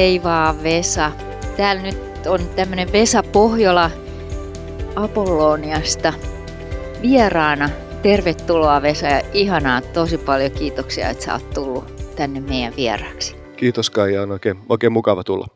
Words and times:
Hei 0.00 0.22
vaan 0.22 0.62
Vesa. 0.62 1.12
Täällä 1.56 1.82
nyt 1.82 2.26
on 2.26 2.40
tämmönen 2.56 2.92
Vesa 2.92 3.22
Pohjola 3.22 3.90
Apolloniasta 4.96 6.12
vieraana. 7.02 7.70
Tervetuloa 8.02 8.82
Vesa 8.82 9.06
ja 9.06 9.22
ihanaa, 9.32 9.80
tosi 9.80 10.18
paljon 10.18 10.50
kiitoksia, 10.50 11.08
että 11.08 11.24
sä 11.24 11.32
oot 11.32 11.50
tullut 11.50 11.84
tänne 12.16 12.40
meidän 12.40 12.76
vieraaksi. 12.76 13.36
Kiitos 13.56 13.90
Kaija, 13.90 14.22
on 14.22 14.30
oikein, 14.32 14.58
oikein 14.68 14.92
mukava 14.92 15.24
tulla. 15.24 15.46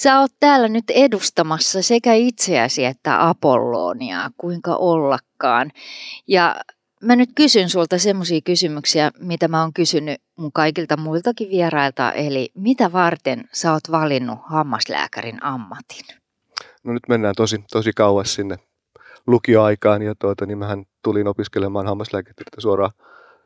Sä 0.00 0.20
oot 0.20 0.32
täällä 0.40 0.68
nyt 0.68 0.90
edustamassa 0.90 1.82
sekä 1.82 2.14
itseäsi 2.14 2.84
että 2.84 3.28
Apolloniaa, 3.28 4.30
kuinka 4.36 4.76
ollakaan. 4.76 5.70
Ja 6.28 6.56
mä 7.02 7.16
nyt 7.16 7.30
kysyn 7.34 7.68
sulta 7.68 7.98
semmoisia 7.98 8.40
kysymyksiä, 8.44 9.10
mitä 9.18 9.48
mä 9.48 9.60
oon 9.60 9.72
kysynyt 9.72 10.20
mun 10.36 10.52
kaikilta 10.52 10.96
muiltakin 10.96 11.50
vierailta, 11.50 12.12
eli 12.12 12.50
mitä 12.54 12.92
varten 12.92 13.44
sä 13.52 13.72
oot 13.72 13.90
valinnut 13.90 14.38
hammaslääkärin 14.46 15.44
ammatin? 15.44 16.04
No 16.84 16.92
nyt 16.92 17.08
mennään 17.08 17.34
tosi, 17.36 17.64
tosi 17.70 17.92
kauas 17.92 18.34
sinne 18.34 18.56
lukioaikaan 19.26 20.02
ja 20.02 20.14
tuota, 20.14 20.46
niin 20.46 20.58
mähän 20.58 20.84
tulin 21.04 21.28
opiskelemaan 21.28 21.86
hammaslääketieteitä 21.86 22.60
suoraan, 22.60 22.92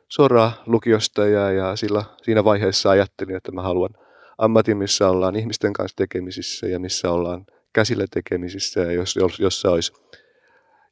suoraan 0.07 0.51
lukiosta 0.65 1.25
ja, 1.25 1.51
ja 1.51 1.75
sillä, 1.75 2.03
siinä 2.23 2.43
vaiheessa 2.43 2.89
ajattelin, 2.89 3.35
että 3.35 3.51
mä 3.51 3.61
haluan 3.61 3.89
ammatin, 4.37 4.77
missä 4.77 5.09
ollaan 5.09 5.35
ihmisten 5.35 5.73
kanssa 5.73 5.95
tekemisissä 5.95 6.67
ja 6.67 6.79
missä 6.79 7.11
ollaan 7.11 7.45
käsillä 7.73 8.05
tekemisissä 8.11 8.79
ja 8.79 8.91
jos, 8.91 9.15
jos, 9.15 9.39
jossa 9.39 9.71
olisi 9.71 9.93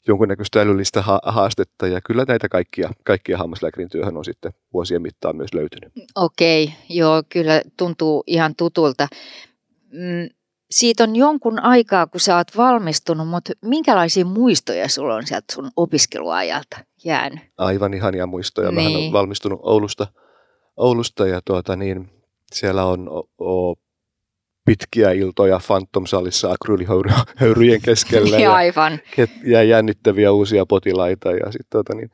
jonkunnäköistä 0.08 0.62
älyllistä 0.62 1.04
haastetta 1.24 1.88
ja 1.88 2.02
kyllä 2.02 2.26
näitä 2.28 2.50
kaikkia, 2.50 2.90
kaikkia 3.06 3.38
hammaslääkärin 3.38 3.90
työhön 3.90 4.18
on 4.18 4.26
sitten 4.26 4.54
vuosien 4.74 5.02
mittaan 5.02 5.36
myös 5.36 5.54
löytynyt. 5.54 5.94
Okei, 6.16 6.74
joo, 6.90 7.24
kyllä 7.30 7.62
tuntuu 7.78 8.24
ihan 8.28 8.56
tutulta. 8.56 9.08
Mm, 9.92 10.30
siitä 10.72 11.04
on 11.04 11.16
jonkun 11.16 11.60
aikaa, 11.60 12.08
kun 12.08 12.20
sä 12.20 12.38
oot 12.38 12.58
valmistunut, 12.58 13.28
mutta 13.28 13.54
minkälaisia 13.62 14.26
muistoja 14.26 14.90
sulla 14.90 15.16
on 15.16 15.28
sieltä 15.28 15.54
sun 15.54 15.72
opiskeluajalta 15.76 16.78
jäänyt? 17.04 17.40
Aivan 17.58 17.94
ihania 17.94 18.26
muistoja. 18.26 18.72
Niin. 18.72 18.92
Mä 18.92 18.98
olen 18.98 19.12
valmistunut 19.12 19.60
Oulusta, 19.64 20.08
Oulusta 20.78 21.28
ja 21.28 21.42
tuota 21.46 21.76
niin, 21.76 22.10
siellä 22.54 22.86
on 22.86 23.10
o, 23.10 23.30
o, 23.38 23.76
pitkiä 24.66 25.12
iltoja 25.12 25.60
Phantom-salissa 25.68 26.52
akryylihöyryjen 26.52 27.82
keskellä. 27.82 28.38
ja, 28.46 28.54
aivan. 28.54 29.00
Ja 29.44 29.64
jännittäviä 29.64 30.32
uusia 30.32 30.66
potilaita 30.66 31.32
ja 31.32 31.52
sitten 31.52 31.70
tota 31.70 31.96
niin, 31.96 32.12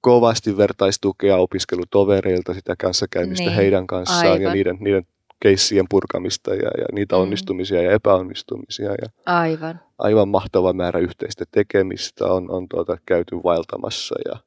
kovasti 0.00 0.56
vertaistukea 0.56 1.36
opiskelutovereilta, 1.36 2.54
sitä 2.54 2.74
kanssakäymistä 2.78 3.44
niin, 3.44 3.56
heidän 3.56 3.86
kanssaan 3.86 4.26
aivan. 4.26 4.42
ja 4.42 4.52
niiden, 4.52 4.76
niiden 4.80 5.06
keissien 5.40 5.86
purkamista 5.90 6.54
ja, 6.54 6.70
ja 6.78 6.86
niitä 6.92 7.16
mm. 7.16 7.22
onnistumisia 7.22 7.82
ja 7.82 7.90
epäonnistumisia. 7.90 8.90
Ja 8.90 9.08
aivan. 9.26 9.80
Aivan 9.98 10.28
mahtava 10.28 10.72
määrä 10.72 11.00
yhteistä 11.00 11.44
tekemistä 11.50 12.26
on, 12.26 12.50
on 12.50 12.68
tuota, 12.68 12.96
käyty 13.06 13.36
vaeltamassa 13.44 14.14
ja 14.24 14.38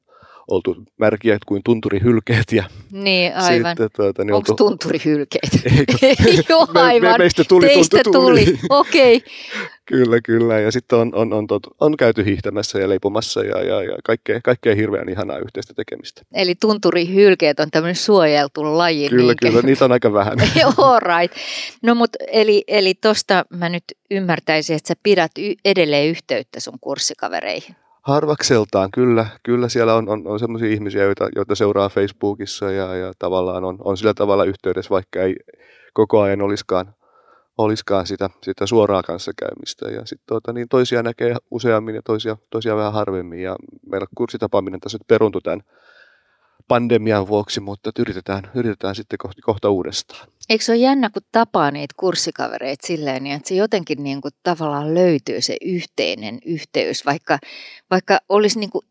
oltu 0.48 0.76
märkiä 0.98 1.38
kuin 1.46 1.64
tunturihylkeet. 1.64 2.52
Ja 2.52 2.64
niin, 2.92 3.36
aivan. 3.36 3.72
Sitten, 3.72 3.90
tuota, 3.96 4.24
niin 4.24 4.34
Onko 4.34 4.52
oltu... 4.52 4.64
tunturihylkeet? 4.64 5.50
Joo, 6.50 6.68
aivan. 6.74 7.12
Me, 7.12 7.18
meistä 7.18 7.44
tuli 7.44 7.68
Teistä 7.68 8.00
tuli, 8.04 8.46
tuli. 8.46 8.60
okei. 8.70 9.16
Okay. 9.16 9.30
kyllä, 9.86 10.22
kyllä. 10.22 10.60
Ja 10.60 10.72
sitten 10.72 11.00
on, 11.00 11.16
on, 11.16 11.34
on, 11.34 11.48
on, 11.50 11.60
on 11.80 11.98
käyty 11.98 12.26
hiihtämässä 12.26 12.80
ja 12.80 12.90
leipomassa 12.90 13.44
ja, 13.44 13.64
ja, 13.64 13.84
ja 13.84 13.98
kaikkea, 14.04 14.40
kaikkea 14.44 14.76
hirveän 14.76 15.10
ihanaa 15.10 15.40
yhteistä 15.40 15.74
tekemistä. 15.74 16.22
Eli 16.34 16.56
tunturihylkeet 16.56 17.60
on 17.60 17.72
tämmöinen 17.72 17.96
suojeltu 17.96 18.78
laji. 18.78 19.10
Kyllä, 19.10 19.24
niinkä? 19.24 19.50
kyllä. 19.50 19.62
Niitä 19.62 19.86
on 19.86 19.92
aika 19.92 20.14
vähän. 20.14 20.38
Joo, 20.62 21.00
right. 21.00 21.38
No 21.84 21.96
mutta 21.96 22.18
eli, 22.32 22.64
eli 22.68 22.94
tosta 22.94 23.46
mä 23.50 23.70
nyt 23.70 23.84
ymmärtäisin, 24.12 24.76
että 24.76 24.88
sä 24.88 24.94
pidät 25.04 25.32
y- 25.40 25.56
edelleen 25.66 26.08
yhteyttä 26.08 26.60
sun 26.60 26.80
kurssikavereihin. 26.82 27.76
Harvakseltaan, 28.08 28.92
kyllä. 28.92 29.26
Kyllä 29.44 29.70
siellä 29.70 29.96
on, 29.96 30.10
on, 30.10 30.28
on 30.28 30.40
sellaisia 30.40 30.70
ihmisiä, 30.70 31.04
joita, 31.04 31.30
joita 31.36 31.56
seuraa 31.56 31.90
Facebookissa 31.90 32.72
ja, 32.72 32.96
ja 32.96 33.14
tavallaan 33.20 33.64
on, 33.64 33.78
on 33.80 33.98
sillä 33.98 34.14
tavalla 34.14 34.44
yhteydessä, 34.44 34.90
vaikka 34.90 35.22
ei 35.22 35.36
koko 35.94 36.22
ajan 36.22 36.42
olisikaan, 36.42 36.94
olisikaan 37.58 38.08
sitä, 38.08 38.30
sitä 38.44 38.66
suoraa 38.66 39.04
kanssakäymistä. 39.04 39.90
Ja 39.90 40.06
sit, 40.06 40.22
tuota, 40.26 40.54
niin 40.54 40.70
toisia 40.70 41.04
näkee 41.04 41.36
useammin 41.52 41.96
ja 41.96 42.02
toisia, 42.02 42.38
toisia 42.50 42.76
vähän 42.76 42.94
harvemmin. 42.94 43.42
Ja 43.42 43.56
meillä 43.90 44.08
kurssitapaaminen 44.16 44.80
tässä 44.80 44.96
nyt 44.96 45.08
peruntui 45.08 45.42
tämän 45.42 45.62
pandemian 46.68 47.28
vuoksi, 47.28 47.60
mutta 47.60 47.92
yritetään, 48.00 48.52
yritetään 48.56 48.96
sitten 48.96 49.18
kohta, 49.18 49.42
kohta 49.42 49.70
uudestaan. 49.70 50.28
Eikö 50.50 50.64
se 50.64 50.72
ole 50.72 50.80
jännä, 50.80 51.10
kun 51.10 51.22
tapaa 51.32 51.72
niitä 51.72 51.94
kurssikavereita 51.98 52.88
silleen, 52.88 53.24
niin 53.24 53.36
että 53.36 53.50
se 53.50 53.56
jotenkin 53.56 54.04
niin 54.04 54.22
kuin 54.22 54.32
tavallaan 54.44 54.94
löytyy 54.94 55.42
se 55.42 55.58
yhteinen 55.62 56.40
yhteys, 56.46 57.06
vaikka, 57.06 57.40
vaikka 57.92 58.20
olisi 58.30 58.60
niin 58.60 58.70
kuin 58.70 58.86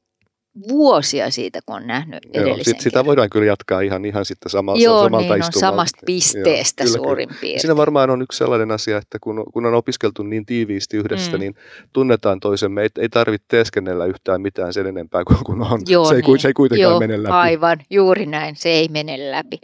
vuosia 0.68 1.30
siitä, 1.30 1.60
kun 1.66 1.76
on 1.76 1.86
nähnyt 1.86 2.20
Joo, 2.34 2.58
sit, 2.62 2.80
Sitä 2.80 3.04
voidaan 3.04 3.30
kyllä 3.30 3.46
jatkaa 3.46 3.80
ihan, 3.80 4.04
ihan 4.04 4.24
sitten 4.24 4.50
samalta, 4.50 4.82
Joo, 4.82 5.02
samalta 5.02 5.34
niin 5.34 5.44
on 5.44 5.60
samasta 5.60 5.98
pisteestä 6.06 6.84
Joo, 6.84 6.92
kyllä, 6.92 7.04
suurin 7.04 7.28
kyllä. 7.28 7.40
piirtein. 7.40 7.60
Siinä 7.60 7.76
varmaan 7.76 8.10
on 8.10 8.22
yksi 8.22 8.38
sellainen 8.38 8.70
asia, 8.70 8.96
että 8.96 9.18
kun, 9.20 9.44
kun 9.52 9.66
on 9.66 9.74
opiskeltu 9.74 10.22
niin 10.22 10.46
tiiviisti 10.46 10.96
yhdessä, 10.96 11.32
mm. 11.32 11.38
niin 11.38 11.54
tunnetaan 11.92 12.40
toisemme. 12.40 12.82
Ei, 12.82 12.88
ei 12.98 13.08
tarvitse 13.08 13.46
teeskennellä 13.48 14.06
yhtään 14.06 14.40
mitään 14.40 14.72
sen 14.72 14.86
enempää 14.86 15.24
kuin 15.24 15.44
kun 15.44 15.62
on. 15.62 15.80
Joo, 15.88 16.04
se, 16.04 16.14
ei, 16.14 16.22
niin. 16.22 16.38
se 16.38 16.48
ei 16.48 16.54
kuitenkaan 16.54 16.90
Joo, 16.90 17.00
mene 17.00 17.22
läpi. 17.22 17.32
Aivan, 17.32 17.78
juuri 17.90 18.26
näin. 18.26 18.56
Se 18.56 18.68
ei 18.68 18.88
mene 18.88 19.30
läpi. 19.30 19.60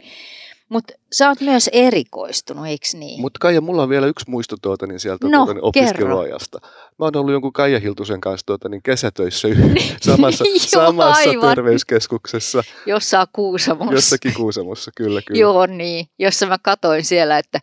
Mutta 0.73 0.93
sä 1.11 1.29
oot 1.29 1.41
myös 1.41 1.69
erikoistunut, 1.73 2.67
eikö 2.67 2.85
niin? 2.93 3.21
Mutta 3.21 3.37
Kaija, 3.39 3.61
mulla 3.61 3.83
on 3.83 3.89
vielä 3.89 4.07
yksi 4.07 4.29
muisto 4.29 4.55
tuota, 4.61 4.87
niin 4.87 4.99
sieltä 4.99 5.27
no, 5.27 5.37
tuota, 5.37 5.53
niin 5.53 5.63
opiskeluajasta. 5.63 6.59
Mä 6.99 7.05
oon 7.05 7.15
ollut 7.15 7.31
jonkun 7.31 7.53
Kaija 7.53 7.79
Hiltusen 7.79 8.21
kanssa 8.21 8.45
tuota, 8.45 8.69
niin 8.69 8.83
kesätöissä 8.83 9.47
samassa, 10.01 10.43
Joo, 10.47 10.59
samassa 10.59 11.29
terveyskeskuksessa. 11.55 12.63
Jossain 12.85 13.27
Kuusamossa. 13.33 13.93
Jossakin 13.93 14.33
Kuusamossa, 14.33 14.91
kyllä, 14.95 15.21
kyllä. 15.21 15.39
Joo, 15.39 15.65
niin. 15.65 16.07
Jossa 16.19 16.45
mä 16.45 16.57
katoin 16.57 17.03
siellä, 17.03 17.37
että 17.37 17.59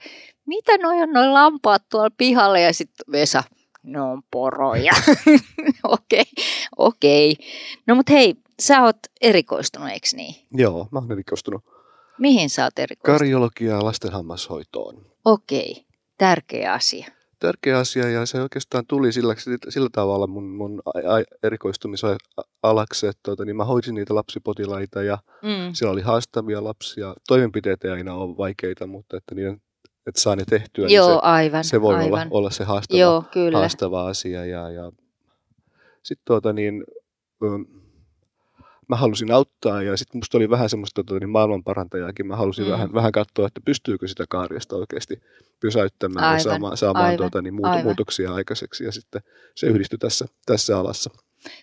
mitä 0.47 0.79
noi 0.79 1.03
on 1.03 1.13
noin 1.13 1.35
lampaat 1.35 1.83
tuolla 1.91 2.11
pihalla 2.17 2.59
ja 2.59 2.73
sitten 2.73 3.13
Vesa, 3.13 3.43
ne 3.83 4.01
on 4.01 4.23
poroja. 4.31 4.93
Okei, 5.85 6.25
okei. 6.77 7.33
Okay, 7.33 7.45
okay. 7.47 7.47
No 7.87 7.95
mut 7.95 8.11
hei, 8.11 8.35
sä 8.61 8.83
oot 8.83 8.99
erikoistunut, 9.21 9.89
eikö 9.89 10.09
niin? 10.13 10.35
Joo, 10.53 10.89
mä 10.93 10.99
oon 10.99 11.13
erikoistunut. 11.13 11.80
Mihin 12.21 12.51
sä 12.51 12.65
oot 12.65 12.79
erikoistunut? 12.79 13.19
Kardiologia 13.19 13.73
ja 13.73 13.85
lasten 13.85 14.13
hammashoitoon. 14.13 15.07
Okei, 15.25 15.87
tärkeä 16.19 16.73
asia. 16.73 17.07
Tärkeä 17.39 17.79
asia 17.79 18.11
ja 18.11 18.27
se 18.27 18.43
oikeastaan 18.43 18.85
tuli 18.89 19.13
sillä, 19.13 19.35
sillä 19.69 19.89
tavalla 19.93 20.27
mun, 20.27 20.45
mun 20.45 20.83
erikoistumisalaksi, 21.43 23.07
että 23.07 23.21
tuota, 23.23 23.45
niin 23.45 23.57
mä 23.57 23.65
hoidin 23.65 23.95
niitä 23.95 24.15
lapsipotilaita 24.15 25.03
ja 25.03 25.19
mm. 25.43 25.73
siellä 25.73 25.93
oli 25.93 26.01
haastavia 26.01 26.65
lapsia. 26.65 27.15
Toimenpiteet 27.29 27.85
ei 27.85 27.91
aina 27.91 28.15
ole 28.15 28.37
vaikeita, 28.37 28.87
mutta 28.87 29.17
että, 29.17 29.35
niiden, 29.35 29.63
että 30.07 30.21
saa 30.21 30.37
ne 30.37 30.45
tehtyä, 30.45 30.89
Joo, 30.89 31.09
niin 31.09 31.17
se, 31.17 31.21
aivan, 31.23 31.65
se 31.65 31.81
voi 31.81 31.95
aivan. 31.95 32.07
Olla, 32.13 32.27
olla 32.31 32.51
se 32.51 32.65
haastava, 32.65 33.01
Joo, 33.01 33.25
kyllä. 33.33 33.59
haastava 33.59 34.09
asia. 34.09 34.45
Ja, 34.45 34.71
ja 34.71 34.93
sitten 36.03 36.25
tuota, 36.25 36.53
niin, 36.53 36.85
mä 38.91 38.97
halusin 38.97 39.33
auttaa 39.33 39.83
ja 39.83 39.97
sitten 39.97 40.19
musta 40.19 40.39
oli 40.39 40.51
vähän 40.51 40.71
semmoista 40.71 41.05
tota, 41.05 41.21
niin 41.21 41.31
maailmanparantajaakin. 41.31 42.27
Mä 42.27 42.37
halusin 42.37 42.65
mm. 42.65 42.71
vähän, 42.71 42.93
vähän 42.95 43.13
katsoa, 43.13 43.47
että 43.47 43.61
pystyykö 43.65 44.09
sitä 44.09 44.25
kaariasta 44.29 44.77
oikeasti 44.77 45.23
pysäyttämään 45.61 46.25
aivan, 46.25 46.37
ja 46.37 46.43
saamaan, 46.43 46.77
saamaan 46.77 47.05
aivan, 47.05 47.17
tuota, 47.17 47.43
niin 47.43 47.55
muut, 47.55 47.85
muutoksia 47.85 48.35
aikaiseksi 48.35 48.85
ja 48.85 48.93
sitten 48.93 49.23
se 49.55 49.67
yhdistyi 49.67 49.99
tässä, 49.99 50.27
tässä 50.47 50.79
alassa. 50.79 51.11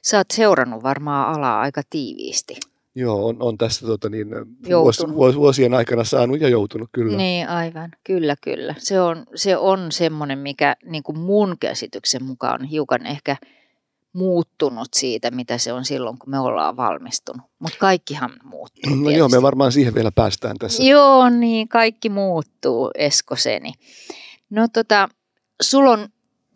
Sä 0.03 0.17
oot 0.17 0.31
seurannut 0.33 0.83
varmaan 0.83 1.35
alaa 1.35 1.61
aika 1.61 1.81
tiiviisti. 1.89 2.55
Joo, 2.95 3.27
on, 3.27 3.37
on 3.39 3.57
tässä 3.57 3.85
tota, 3.85 4.09
niin, 4.09 4.27
vuos, 4.69 5.03
vuos, 5.13 5.35
vuosien 5.35 5.73
aikana 5.73 6.03
saanut 6.03 6.41
ja 6.41 6.49
joutunut 6.49 6.89
kyllä. 6.91 7.17
Niin, 7.17 7.49
aivan. 7.49 7.91
Kyllä, 8.03 8.35
kyllä. 8.43 8.75
Se 8.77 9.01
on, 9.01 9.25
se 9.35 9.57
on 9.57 9.91
semmoinen, 9.91 10.39
mikä 10.39 10.75
niin 10.85 11.03
kuin 11.03 11.19
mun 11.19 11.55
käsityksen 11.59 12.23
mukaan 12.23 12.61
on 12.61 12.67
hiukan 12.67 13.05
ehkä– 13.05 13.37
muuttunut 14.13 14.87
siitä, 14.95 15.31
mitä 15.31 15.57
se 15.57 15.73
on 15.73 15.85
silloin, 15.85 16.17
kun 16.17 16.29
me 16.29 16.39
ollaan 16.39 16.77
valmistunut. 16.77 17.41
Mutta 17.59 17.77
kaikkihan 17.79 18.31
muuttuu. 18.43 18.95
No 18.95 19.09
joo, 19.09 19.29
me 19.29 19.41
varmaan 19.41 19.71
siihen 19.71 19.95
vielä 19.95 20.11
päästään 20.11 20.57
tässä. 20.57 20.83
Joo, 20.83 21.29
niin 21.29 21.67
kaikki 21.67 22.09
muuttuu, 22.09 22.91
Eskoseni. 22.95 23.73
No 24.49 24.67
tota, 24.73 25.09
sulla 25.61 25.91
on, 25.91 26.07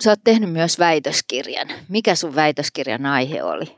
sä 0.04 0.10
oot 0.10 0.20
tehnyt 0.24 0.52
myös 0.52 0.80
väitöskirjan. 0.80 1.68
Mikä 1.90 2.16
sun 2.16 2.36
väitöskirjan 2.36 3.06
aihe 3.06 3.44
oli? 3.44 3.78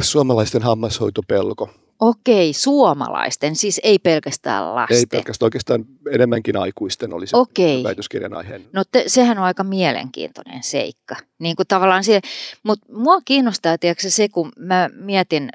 Suomalaisten 0.00 0.62
hammashoitopelko. 0.62 1.70
Okei, 2.02 2.52
suomalaisten, 2.52 3.56
siis 3.56 3.80
ei 3.82 3.98
pelkästään 3.98 4.74
lasten. 4.74 4.98
Ei 4.98 5.06
pelkästään, 5.06 5.46
oikeastaan 5.46 5.84
enemmänkin 6.10 6.56
aikuisten 6.56 7.12
oli 7.14 7.26
se 7.26 7.36
Okei. 7.36 7.84
väitöskirjan 7.84 8.34
aiheen. 8.34 8.64
No 8.72 8.82
te, 8.92 9.04
sehän 9.06 9.38
on 9.38 9.44
aika 9.44 9.64
mielenkiintoinen 9.64 10.62
seikka. 10.62 11.16
Niin 11.38 11.56
kuin 11.56 11.66
tavallaan 11.66 12.04
siihen, 12.04 12.22
mutta 12.62 12.92
mua 12.92 13.20
kiinnostaa 13.24 13.78
tiedätkö, 13.78 14.10
se, 14.10 14.28
kun 14.28 14.52
mä 14.58 14.90
mietin 14.94 15.50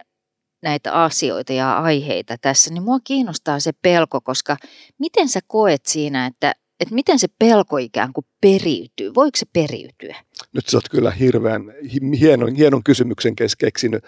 näitä 0.64 0.94
asioita 0.94 1.54
ja 1.54 1.78
aiheita 1.78 2.36
tässä, 2.42 2.74
niin 2.74 2.84
mua 2.84 3.00
kiinnostaa 3.04 3.60
se 3.60 3.72
pelko, 3.82 4.22
koska 4.22 4.58
miten 5.00 5.30
sä 5.30 5.40
koet 5.48 5.86
siinä, 5.86 6.26
että 6.26 6.54
että 6.80 6.96
miten 6.96 7.20
se 7.20 7.28
pelko 7.40 7.78
ikään 7.78 8.14
kuin 8.14 8.26
periytyy? 8.42 9.16
Voiko 9.16 9.36
se 9.36 9.46
periytyä? 9.54 10.16
Nyt 10.54 10.68
sä 10.68 10.78
oot 10.78 10.90
kyllä 10.90 11.12
hirveän 11.12 11.74
hienon, 12.20 12.56
hienon 12.56 12.84
kysymyksen 12.84 13.34
keksinyt. 13.58 14.04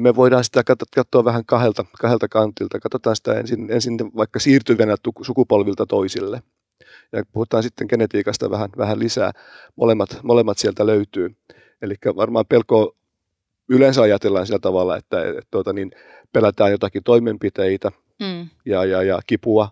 Me 0.00 0.16
voidaan 0.16 0.44
sitä 0.44 0.62
katsoa 0.94 1.24
vähän 1.24 1.44
kahdelta, 1.46 1.84
kahdelta 2.00 2.28
kantilta. 2.28 2.80
Katsotaan 2.80 3.16
sitä 3.16 3.34
ensin, 3.34 3.70
ensin 3.70 3.98
vaikka 4.16 4.38
siirtyvänä 4.40 4.96
sukupolvilta 5.22 5.86
toisille. 5.86 6.42
Ja 7.12 7.22
puhutaan 7.32 7.62
sitten 7.62 7.86
genetiikasta 7.90 8.50
vähän, 8.50 8.70
vähän 8.76 8.98
lisää. 8.98 9.32
Molemmat, 9.76 10.18
molemmat 10.22 10.58
sieltä 10.58 10.86
löytyy. 10.86 11.36
Eli 11.82 11.94
varmaan 12.16 12.46
pelko 12.48 12.96
yleensä 13.68 14.02
ajatellaan 14.02 14.46
sillä 14.46 14.58
tavalla, 14.58 14.96
että, 14.96 15.28
että 15.28 15.42
tuota, 15.50 15.72
niin 15.72 15.90
pelätään 16.32 16.70
jotakin 16.70 17.02
toimenpiteitä 17.02 17.90
mm. 18.20 18.48
ja, 18.66 18.84
ja, 18.84 19.02
ja 19.02 19.20
kipua 19.26 19.68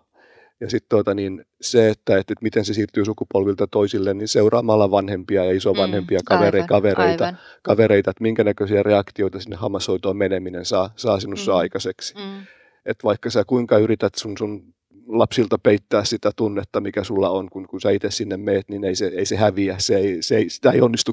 ja 0.63 0.69
sitten 0.69 0.89
tuota, 0.89 1.13
niin 1.13 1.45
se, 1.61 1.89
että, 1.89 2.17
että, 2.17 2.33
että 2.33 2.43
miten 2.43 2.65
se 2.65 2.73
siirtyy 2.73 3.05
sukupolvilta 3.05 3.67
toisille, 3.67 4.13
niin 4.13 4.27
seuraamalla 4.27 4.91
vanhempia 4.91 5.45
ja 5.45 5.51
isovanhempia, 5.51 6.19
mm, 6.19 6.23
kavere, 6.25 6.57
aivan, 6.57 6.67
kavereita, 6.67 7.25
aivan. 7.25 7.39
kavereita, 7.63 8.11
että 8.11 8.23
minkä 8.23 8.43
näköisiä 8.43 8.83
reaktioita 8.83 9.39
sinne 9.39 9.55
hammashoitoon 9.55 10.17
meneminen 10.17 10.65
saa, 10.65 10.89
saa 10.95 11.19
sinussa 11.19 11.51
mm. 11.51 11.57
aikaiseksi. 11.57 12.15
Mm. 12.15 12.45
Että 12.85 13.03
vaikka 13.03 13.29
sä 13.29 13.43
kuinka 13.47 13.77
yrität 13.77 14.15
sun, 14.15 14.37
sun 14.37 14.73
lapsilta 15.07 15.57
peittää 15.57 16.05
sitä 16.05 16.31
tunnetta, 16.35 16.81
mikä 16.81 17.03
sulla 17.03 17.29
on, 17.29 17.49
kun, 17.49 17.67
kun 17.67 17.81
sä 17.81 17.91
itse 17.91 18.11
sinne 18.11 18.37
meet, 18.37 18.69
niin 18.69 18.83
ei 18.83 18.95
se, 18.95 19.07
ei 19.07 19.25
se 19.25 19.35
häviä, 19.35 19.75
se 19.79 19.95
ei, 19.95 20.21
se 20.21 20.35
ei, 20.35 20.49
sitä 20.49 20.71
ei 20.71 20.81
onnistu 20.81 21.11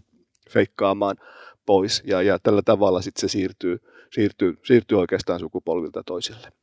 feikkaamaan 0.50 1.16
pois. 1.66 2.02
Ja, 2.06 2.22
ja 2.22 2.38
tällä 2.38 2.62
tavalla 2.62 3.02
sitten 3.02 3.20
se 3.20 3.32
siirtyy, 3.32 3.78
siirtyy, 4.14 4.58
siirtyy 4.64 4.98
oikeastaan 4.98 5.40
sukupolvilta 5.40 6.02
toisille. 6.06 6.59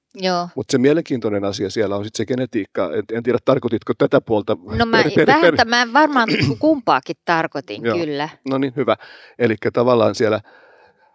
Mutta 0.56 0.72
se 0.72 0.78
mielenkiintoinen 0.78 1.44
asia 1.44 1.70
siellä 1.70 1.96
on 1.96 2.04
sitten 2.04 2.18
se 2.18 2.26
genetiikka. 2.26 2.94
En, 2.94 3.04
en 3.14 3.24
tiedä, 3.24 3.38
tarkoititko 3.46 3.94
tätä 3.98 4.22
puolta? 4.22 4.58
No 4.78 4.86
mä, 4.86 5.04
per, 5.04 5.12
per, 5.16 5.28
vähän, 5.28 5.54
per... 5.58 5.68
mä 5.68 5.88
varmaan 5.94 6.30
kumpaakin 6.60 7.16
tarkoitin, 7.26 7.84
Joo. 7.84 7.98
kyllä. 7.98 8.30
No 8.50 8.58
niin, 8.58 8.74
hyvä. 8.76 8.96
Eli 9.40 9.56
tavallaan 9.74 10.16
siellä, 10.16 10.42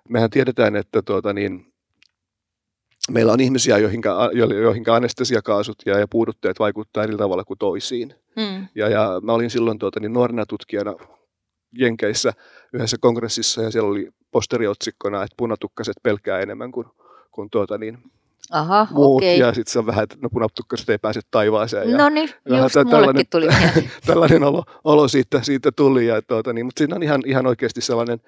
mehän 0.09 0.31
tiedetään, 0.31 0.77
että 0.77 1.03
tuota 1.03 1.33
niin, 1.33 1.73
meillä 3.11 3.33
on 3.33 3.41
ihmisiä, 3.41 3.79
joihin, 3.79 4.03
joihin 4.63 4.91
anestesiakaasut 4.91 5.77
ja, 5.87 5.99
ja 5.99 6.09
puudutteet 6.09 6.59
vaikuttaa 6.59 7.05
eri 7.05 7.17
tavalla 7.17 7.45
kuin 7.45 7.59
toisiin. 7.59 8.15
Hmm. 8.41 8.67
Ja, 8.75 8.89
ja 8.89 9.21
mä 9.23 9.33
olin 9.33 9.51
silloin 9.51 9.79
tuota, 9.79 10.01
niin 10.01 10.13
nuorena 10.13 10.47
tutkijana 10.47 10.95
Jenkeissä 11.79 12.33
yhdessä 12.73 12.97
kongressissa 13.01 13.63
ja 13.63 13.71
siellä 13.71 13.91
oli 13.91 14.09
posteriotsikkona, 14.31 15.23
että 15.23 15.35
punatukkaset 15.37 15.95
pelkää 16.03 16.41
enemmän 16.41 16.73
kuin, 16.73 16.87
kuin 17.31 17.51
tuota, 17.51 17.79
niin, 17.79 17.99
Aha, 18.51 18.87
muut. 18.91 19.23
Okay. 19.23 19.37
Ja 19.37 19.55
sitten 19.55 19.73
se 19.73 19.79
on 19.79 19.87
vähän, 19.87 20.05
että 20.05 20.17
no 20.23 20.29
punatukkaset 20.31 20.91
ei 20.91 20.99
pääse 20.99 21.21
taivaaseen. 21.31 21.97
No 21.97 22.09
niin, 22.09 22.31
just 22.47 22.75
tällainen, 22.91 23.27
tuli 23.31 23.49
tällainen 24.07 24.43
olo, 24.43 24.65
olo 24.85 25.09
siitä, 25.09 25.43
siitä 25.43 25.73
tuli. 25.73 26.07
Ja, 26.07 26.23
tuota, 26.23 26.53
niin, 26.53 26.67
mutta 26.67 26.79
siinä 26.81 26.97
on 26.97 27.03
ihan, 27.03 27.23
ihan 27.27 27.47
oikeasti 27.47 27.81
sellainen, 27.81 28.21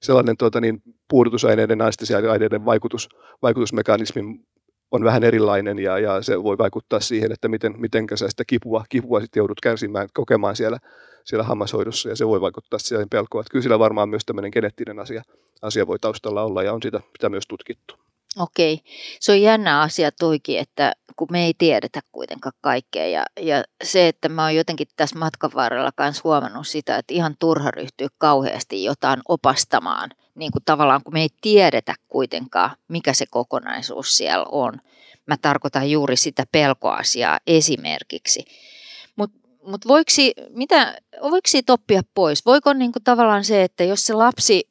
sellainen 0.00 0.36
tuota, 0.36 0.60
niin, 0.60 0.82
puudutusaineiden, 1.08 1.82
anestesiaineiden 1.82 2.64
vaikutus, 2.64 3.08
vaikutusmekanismi 3.42 4.22
on 4.90 5.04
vähän 5.04 5.24
erilainen 5.24 5.78
ja, 5.78 5.98
ja 5.98 6.22
se 6.22 6.42
voi 6.42 6.58
vaikuttaa 6.58 7.00
siihen, 7.00 7.32
että 7.32 7.48
miten, 7.48 7.74
miten 7.78 8.06
sä 8.14 8.28
sitä 8.28 8.44
kipua, 8.46 8.84
kipua 8.88 9.20
sitten 9.20 9.40
joudut 9.40 9.60
kärsimään, 9.60 10.08
kokemaan 10.14 10.56
siellä, 10.56 10.78
siellä 11.24 11.44
hammashoidossa 11.44 12.08
ja 12.08 12.16
se 12.16 12.26
voi 12.26 12.40
vaikuttaa 12.40 12.78
siihen 12.78 13.08
pelkoon. 13.08 13.42
Että 13.42 13.50
kyllä 13.50 13.62
sillä 13.62 13.78
varmaan 13.78 14.08
myös 14.08 14.22
tämmöinen 14.26 14.50
geneettinen 14.54 14.98
asia, 14.98 15.22
asia 15.62 15.86
voi 15.86 15.98
taustalla 15.98 16.42
olla 16.42 16.62
ja 16.62 16.72
on 16.72 16.82
sitä, 16.82 17.00
sitä 17.16 17.28
myös 17.28 17.44
tutkittu. 17.48 18.05
Okei, 18.38 18.80
se 19.20 19.32
on 19.32 19.42
jännä 19.42 19.80
asia 19.80 20.12
toikin, 20.12 20.58
että 20.58 20.92
kun 21.16 21.28
me 21.30 21.44
ei 21.44 21.54
tiedetä 21.58 22.00
kuitenkaan 22.12 22.52
kaikkea 22.60 23.06
ja, 23.06 23.24
ja 23.40 23.64
se, 23.84 24.08
että 24.08 24.28
mä 24.28 24.42
oon 24.42 24.54
jotenkin 24.54 24.86
tässä 24.96 25.18
matkan 25.18 25.50
varrella 25.54 25.92
kanssa 25.96 26.20
huomannut 26.24 26.66
sitä, 26.66 26.96
että 26.96 27.14
ihan 27.14 27.36
turha 27.38 27.70
ryhtyy 27.70 28.06
kauheasti 28.18 28.84
jotain 28.84 29.20
opastamaan, 29.28 30.10
niin 30.34 30.52
kuin 30.52 30.62
tavallaan 30.64 31.02
kun 31.04 31.12
me 31.12 31.20
ei 31.20 31.28
tiedetä 31.40 31.94
kuitenkaan, 32.08 32.70
mikä 32.88 33.12
se 33.12 33.24
kokonaisuus 33.30 34.16
siellä 34.16 34.46
on. 34.52 34.80
Mä 35.26 35.36
tarkoitan 35.36 35.90
juuri 35.90 36.16
sitä 36.16 36.44
pelkoasiaa 36.52 37.38
esimerkiksi. 37.46 38.44
Mutta 39.16 39.38
mut 39.66 39.88
voiko, 39.88 40.10
voiko 41.22 41.48
siitä 41.48 41.72
oppia 41.72 42.02
pois? 42.14 42.46
Voiko 42.46 42.72
niin 42.72 42.92
kuin 42.92 43.04
tavallaan 43.04 43.44
se, 43.44 43.62
että 43.62 43.84
jos 43.84 44.06
se 44.06 44.14
lapsi 44.14 44.68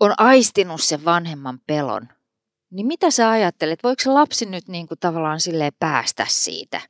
on 0.00 0.14
aistinut 0.18 0.82
sen 0.82 1.04
vanhemman 1.04 1.60
pelon, 1.66 2.08
niin 2.70 2.86
mitä 2.86 3.10
sä 3.10 3.30
ajattelet, 3.30 3.82
voiko 3.82 4.02
se 4.02 4.10
lapsi 4.10 4.46
nyt 4.46 4.68
niin 4.68 4.88
kuin 4.88 4.98
tavallaan 4.98 5.40
silleen 5.40 5.72
päästä 5.80 6.26
siitä 6.28 6.80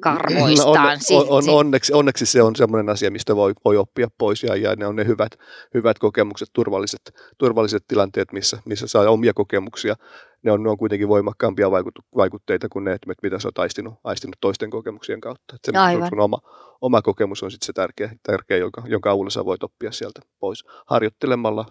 karvoistaan? 0.00 0.98
No 1.10 1.18
on, 1.18 1.26
on, 1.28 1.48
on, 1.48 1.54
onneksi, 1.54 1.92
onneksi 1.92 2.26
se 2.26 2.42
on 2.42 2.56
sellainen 2.56 2.92
asia, 2.92 3.10
mistä 3.10 3.36
voi, 3.36 3.52
voi 3.64 3.76
oppia 3.76 4.08
pois 4.18 4.42
ja, 4.42 4.56
ja 4.56 4.76
ne 4.76 4.86
on 4.86 4.96
ne 4.96 5.06
hyvät, 5.06 5.32
hyvät 5.74 5.98
kokemukset, 5.98 6.48
turvalliset, 6.52 7.14
turvalliset 7.38 7.84
tilanteet, 7.88 8.32
missä, 8.32 8.58
missä 8.64 8.86
saa 8.86 9.10
omia 9.10 9.32
kokemuksia. 9.34 9.94
Ne 10.42 10.52
on, 10.52 10.62
ne 10.62 10.70
on 10.70 10.78
kuitenkin 10.78 11.08
voimakkaampia 11.08 11.70
vaikutteita 12.16 12.68
kuin 12.68 12.84
ne, 12.84 12.92
että 12.92 13.12
mitä 13.22 13.38
sä 13.38 13.48
oot 13.48 13.58
aistinut, 13.58 13.94
aistinut 14.04 14.36
toisten 14.40 14.70
kokemuksien 14.70 15.20
kautta. 15.20 15.54
Että 15.54 15.72
se 15.72 15.78
Aivan. 15.78 16.08
sun 16.08 16.20
oma, 16.20 16.38
oma 16.80 17.02
kokemus 17.02 17.42
on 17.42 17.50
sitten 17.50 17.66
se 17.66 17.72
tärkeä, 17.72 18.10
tärkeä 18.22 18.56
jonka, 18.56 18.82
jonka 18.86 19.10
avulla 19.10 19.30
sä 19.30 19.44
voit 19.44 19.62
oppia 19.62 19.92
sieltä 19.92 20.20
pois 20.38 20.64
harjoittelemalla, 20.86 21.64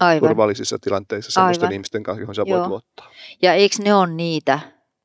Aivan. 0.00 0.28
turvallisissa 0.28 0.78
tilanteissa 0.80 1.32
sellaisten 1.32 1.64
Aivan. 1.66 1.72
ihmisten 1.72 2.02
kanssa, 2.02 2.20
johon 2.22 2.34
sä 2.34 2.42
Joo. 2.46 2.58
voit 2.58 2.68
luottaa. 2.68 3.10
Ja 3.42 3.54
eikö 3.54 3.76
ne 3.82 3.94
ole 3.94 4.06
niitä 4.06 4.60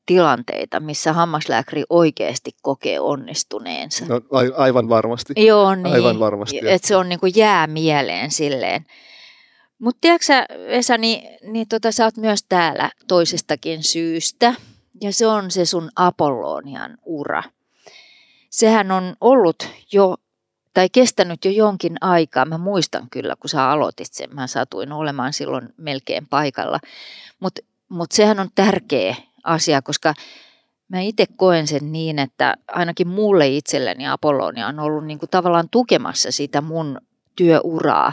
tilanteita, 0.06 0.80
missä 0.80 1.12
hammaslääkäri 1.12 1.84
oikeasti 1.90 2.50
kokee 2.62 3.00
onnistuneensa? 3.00 4.04
No, 4.06 4.20
aivan 4.56 4.88
varmasti. 4.88 5.46
Joo, 5.46 5.74
niin. 5.74 5.86
Aivan 5.86 6.18
varmasti. 6.18 6.60
Että 6.64 6.88
se 6.88 6.96
on 6.96 7.08
niin 7.08 7.20
kuin 7.20 7.32
jää 7.36 7.66
mieleen 7.66 8.30
silleen. 8.30 8.86
Mutta 9.78 9.98
tiedätkö 10.00 10.24
sä, 10.26 10.46
Esa, 10.66 10.98
niin, 10.98 11.38
niin 11.42 11.68
tota, 11.68 11.92
sä 11.92 12.04
oot 12.04 12.16
myös 12.16 12.44
täällä 12.48 12.90
toisestakin 13.08 13.82
syystä. 13.82 14.54
Ja 15.02 15.12
se 15.12 15.26
on 15.26 15.50
se 15.50 15.64
sun 15.64 15.90
Apollonian 15.96 16.98
ura. 17.04 17.42
Sehän 18.50 18.90
on 18.90 19.16
ollut 19.20 19.68
jo 19.92 20.16
tai 20.74 20.88
kestänyt 20.88 21.44
jo 21.44 21.50
jonkin 21.50 21.96
aikaa. 22.00 22.44
Mä 22.44 22.58
muistan 22.58 23.10
kyllä, 23.10 23.36
kun 23.40 23.50
sä 23.50 23.70
aloitit 23.70 24.12
sen. 24.12 24.34
Mä 24.34 24.46
satuin 24.46 24.92
olemaan 24.92 25.32
silloin 25.32 25.68
melkein 25.76 26.26
paikalla. 26.26 26.80
Mutta 27.40 27.60
mut 27.88 28.12
sehän 28.12 28.40
on 28.40 28.48
tärkeä 28.54 29.16
asia, 29.44 29.82
koska 29.82 30.14
mä 30.88 31.00
itse 31.00 31.26
koen 31.36 31.66
sen 31.66 31.92
niin, 31.92 32.18
että 32.18 32.54
ainakin 32.68 33.08
mulle 33.08 33.48
itselleni 33.48 34.08
Apollonia 34.08 34.66
on 34.66 34.80
ollut 34.80 35.06
niin 35.06 35.18
kuin 35.18 35.30
tavallaan 35.30 35.68
tukemassa 35.70 36.32
sitä 36.32 36.60
mun 36.60 37.00
työuraa. 37.36 38.12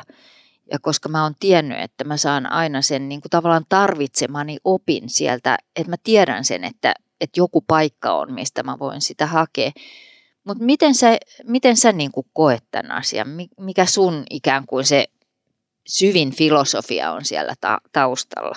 Ja 0.71 0.79
koska 0.79 1.09
mä 1.09 1.23
oon 1.23 1.33
tiennyt, 1.39 1.79
että 1.79 2.03
mä 2.03 2.17
saan 2.17 2.51
aina 2.51 2.81
sen 2.81 3.09
niin 3.09 3.21
kuin 3.21 3.29
tavallaan 3.29 3.65
tarvitsemani 3.69 4.57
opin 4.63 5.09
sieltä, 5.09 5.57
että 5.75 5.89
mä 5.89 5.95
tiedän 6.03 6.45
sen, 6.45 6.63
että, 6.63 6.93
että 7.21 7.39
joku 7.39 7.61
paikka 7.61 8.13
on, 8.13 8.33
mistä 8.33 8.63
mä 8.63 8.79
voin 8.79 9.01
sitä 9.01 9.27
hakea. 9.27 9.71
Mutta 10.43 10.63
miten 10.63 10.95
sä, 10.95 11.17
miten 11.47 11.77
sä 11.77 11.91
niin 11.91 12.11
kuin 12.11 12.27
koet 12.33 12.63
tämän 12.71 12.91
asian? 12.91 13.27
Mikä 13.59 13.85
sun 13.85 14.23
ikään 14.29 14.65
kuin 14.65 14.85
se 14.85 15.05
syvin 15.87 16.31
filosofia 16.35 17.11
on 17.11 17.25
siellä 17.25 17.53
ta- 17.61 17.81
taustalla? 17.91 18.55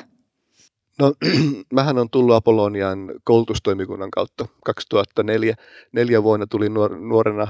No, 0.99 1.13
mähän 1.73 1.99
on 1.99 2.11
tullut 2.11 2.35
Apollonian 2.35 3.13
koulutustoimikunnan 3.25 4.11
kautta 4.11 4.49
2004. 4.65 5.55
Neljä 5.93 6.23
vuonna 6.23 6.47
tuli 6.47 6.69
nuor- 6.69 6.99
nuorena, 6.99 7.49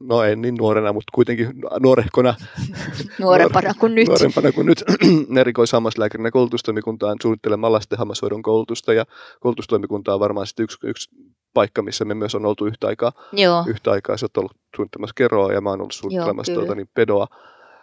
no 0.00 0.22
en 0.22 0.42
niin 0.42 0.54
nuorena, 0.54 0.92
mutta 0.92 1.10
kuitenkin 1.14 1.48
nuorehkona. 1.80 2.34
Nuorempana 3.20 3.74
kuin 3.74 3.94
nyt. 3.94 4.08
Nuorempana 4.08 4.52
kuin 4.52 4.66
nyt 4.66 4.84
erikoishammaslääkärinä 5.40 6.30
koulutustoimikuntaan 6.30 7.16
suunnittelemalla 7.22 7.76
lasten 7.76 7.98
hammashoidon 7.98 8.42
koulutusta. 8.42 8.92
Ja 8.92 9.04
koulutustoimikunta 9.40 10.14
on 10.14 10.20
varmaan 10.20 10.46
sitten 10.46 10.64
yksi, 10.64 10.78
yksi 10.84 11.10
paikka, 11.54 11.82
missä 11.82 12.04
me 12.04 12.14
myös 12.14 12.34
on 12.34 12.46
oltu 12.46 12.66
yhtä 12.66 12.86
aikaa. 12.86 13.12
Joo. 13.32 13.64
Yhtä 13.68 13.90
aikaa 13.90 14.16
sä 14.16 14.24
oot 14.24 14.36
ollut 14.36 14.56
suunnittelemassa 14.76 15.14
keroa 15.14 15.52
ja 15.52 15.60
mä 15.60 15.70
oon 15.70 15.80
ollut 15.80 15.92
suunnittelemassa 15.92 16.54
tuota, 16.54 16.74
niin 16.74 16.88
pedoa. 16.94 17.26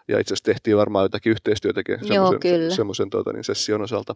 Ja 0.08 0.20
itse 0.20 0.34
asiassa 0.34 0.46
tehtiin 0.46 0.78
varmaan 0.78 1.06
jotakin 1.06 1.32
yhteistyötäkin 1.32 2.00
semmoisen, 2.08 2.72
semmoisen 2.72 3.10
tuota, 3.10 3.34
niin 3.34 3.44
session 3.44 3.82
osalta, 3.82 4.16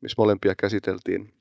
missä 0.00 0.14
molempia 0.18 0.54
käsiteltiin. 0.58 1.34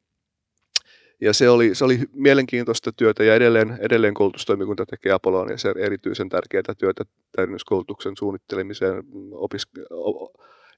Ja 1.21 1.33
se 1.33 1.49
oli, 1.49 1.75
se 1.75 1.85
oli 1.85 1.99
mielenkiintoista 2.13 2.91
työtä 2.91 3.23
ja 3.23 3.35
edelleen, 3.35 3.77
edelleen 3.81 4.13
koulutustoimikunta 4.13 4.85
tekee 4.85 5.11
Apollonia 5.11 5.57
se 5.57 5.73
erityisen 5.77 6.29
tärkeää 6.29 6.75
työtä 6.77 7.03
täydennyskoulutuksen 7.35 8.13
suunnittelemiseen, 8.17 9.03
opisk- 9.31 9.97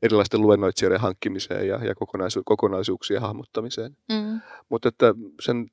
erilaisten 0.01 0.41
luennoitsijoiden 0.41 0.99
hankkimiseen 0.99 1.67
ja, 1.67 1.85
ja 1.85 1.95
kokonaisu- 1.95 2.41
kokonaisuuksien 2.45 3.21
hahmottamiseen. 3.21 3.97
Mm. 4.09 4.41
Mutta 4.69 4.89
että 4.89 5.15
sen 5.41 5.67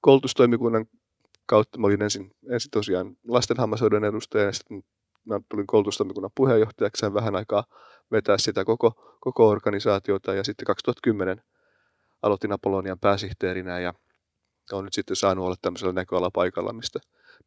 koulutustoimikunnan 0.00 0.86
kautta 1.46 1.78
mä 1.78 1.86
olin 1.86 2.02
ensin, 2.02 2.30
ensin 2.50 2.70
tosiaan 2.70 3.16
lastenhammashoidon 3.28 4.04
edustaja 4.04 4.44
ja 4.44 4.52
sitten 4.52 4.82
mä 5.24 5.40
tulin 5.48 5.66
koulutustoimikunnan 5.66 6.30
puheenjohtajaksi 6.34 7.06
ja 7.06 7.14
vähän 7.14 7.36
aikaa 7.36 7.64
vetää 8.12 8.38
sitä 8.38 8.64
koko, 8.64 9.16
koko 9.20 9.48
organisaatiota 9.48 10.34
ja 10.34 10.44
sitten 10.44 10.66
2010 10.66 11.42
aloitin 12.22 12.52
Apollonian 12.52 12.98
pääsihteerinä 12.98 13.80
ja 13.80 13.94
olen 14.72 14.84
nyt 14.84 14.94
sitten 14.94 15.16
saanut 15.16 15.44
olla 15.44 15.56
tämmöisellä 15.62 15.92
näköalapaikalla, 15.92 16.72
mistä, 16.72 16.98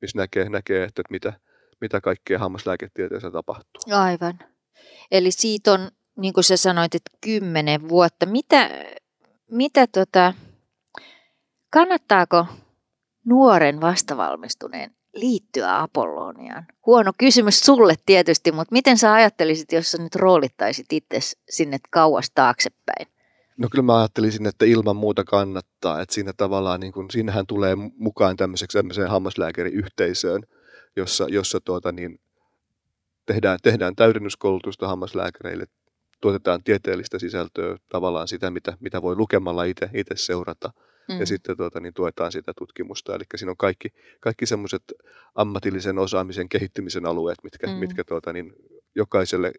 missä 0.01 0.17
näkee, 0.17 0.49
näkee 0.49 0.83
että 0.83 1.01
mitä, 1.09 1.33
mitä 1.81 2.01
kaikkea 2.01 2.39
hammaslääketieteessä 2.39 3.31
tapahtuu. 3.31 3.81
Aivan. 3.91 4.39
Eli 5.11 5.31
siitä 5.31 5.73
on, 5.73 5.91
niin 6.15 6.33
kuin 6.33 6.43
sä 6.43 6.57
sanoit, 6.57 6.95
että 6.95 7.11
kymmenen 7.21 7.89
vuotta. 7.89 8.25
Mitä, 8.25 8.69
mitä 9.51 9.87
tota, 9.87 10.33
kannattaako 11.73 12.45
nuoren 13.25 13.81
vastavalmistuneen 13.81 14.95
liittyä 15.13 15.81
Apolloniaan? 15.81 16.65
Huono 16.85 17.11
kysymys 17.17 17.59
sulle 17.59 17.95
tietysti, 18.05 18.51
mutta 18.51 18.71
miten 18.71 18.97
sä 18.97 19.13
ajattelisit, 19.13 19.71
jos 19.71 19.91
sä 19.91 19.97
nyt 20.03 20.15
roolittaisit 20.15 20.93
itse 20.93 21.19
sinne 21.49 21.77
kauas 21.89 22.31
taaksepäin? 22.35 23.07
No 23.57 23.67
kyllä 23.71 23.83
mä 23.83 23.97
ajattelisin, 23.97 24.45
että 24.45 24.65
ilman 24.65 24.95
muuta 24.95 25.23
kannattaa, 25.23 26.01
että 26.01 26.15
siinä 26.15 26.33
tavallaan, 26.37 26.79
niin 26.79 26.93
kun, 26.93 27.11
siinähän 27.11 27.47
tulee 27.47 27.75
mukaan 27.95 28.35
tämmöiseksi 28.37 28.77
tämmöiseen 28.77 29.09
hammaslääkäriyhteisöön, 29.09 30.43
jossa, 30.95 31.25
jossa 31.29 31.59
tuota, 31.61 31.91
niin, 31.91 32.19
tehdään, 33.25 33.59
tehdään 33.63 33.95
täydennyskoulutusta 33.95 34.87
hammaslääkäreille, 34.87 35.65
tuotetaan 36.21 36.63
tieteellistä 36.63 37.19
sisältöä, 37.19 37.77
tavallaan 37.89 38.27
sitä, 38.27 38.51
mitä, 38.51 38.77
mitä 38.79 39.01
voi 39.01 39.15
lukemalla 39.15 39.63
itse, 39.63 39.89
itse 39.93 40.15
seurata– 40.15 40.73
mm. 41.09 41.19
ja 41.19 41.25
sitten 41.25 41.57
tuota, 41.57 41.79
niin 41.79 41.93
tuetaan 41.93 42.31
sitä 42.31 42.53
tutkimusta. 42.57 43.15
Eli 43.15 43.23
siinä 43.35 43.51
on 43.51 43.57
kaikki, 43.57 43.93
kaikki 44.19 44.45
semmoiset 44.45 44.83
ammatillisen 45.35 45.99
osaamisen 45.99 46.49
kehittymisen 46.49 47.05
alueet, 47.05 47.43
mitkä, 47.43 47.67
mm. 47.67 47.73
mitkä 47.73 48.03
tuota, 48.03 48.33
niin 48.33 48.53
jokaiselle 48.95 49.51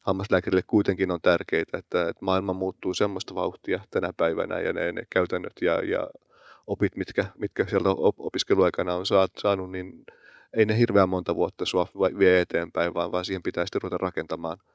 hammaslääkärille 0.00 0.62
kuitenkin 0.66 1.10
on 1.10 1.20
tärkeitä, 1.20 1.78
että, 1.78 2.08
että 2.08 2.24
maailma 2.24 2.52
muuttuu 2.52 2.94
semmoista 2.94 3.34
vauhtia 3.34 3.80
tänä 3.90 4.12
päivänä 4.16 4.60
ja 4.60 4.72
ne, 4.72 4.92
ne 4.92 5.02
käytännöt 5.10 5.52
ja, 5.60 5.84
ja 5.84 6.10
opit, 6.66 6.96
mitkä, 6.96 7.24
mitkä 7.38 7.66
sieltä 7.66 7.88
opiskeluaikana 8.18 8.94
on 8.94 9.06
saanut, 9.38 9.72
niin 9.72 10.04
ei 10.56 10.66
ne 10.66 10.78
hirveän 10.78 11.08
monta 11.08 11.34
vuotta 11.34 11.66
sua 11.66 11.86
vie 12.18 12.40
eteenpäin, 12.40 12.94
vaan, 12.94 13.12
vaan 13.12 13.24
siihen 13.24 13.42
pitää 13.42 13.66
sitten 13.66 13.82
ruveta 13.82 13.98
rakentamaan– 13.98 14.58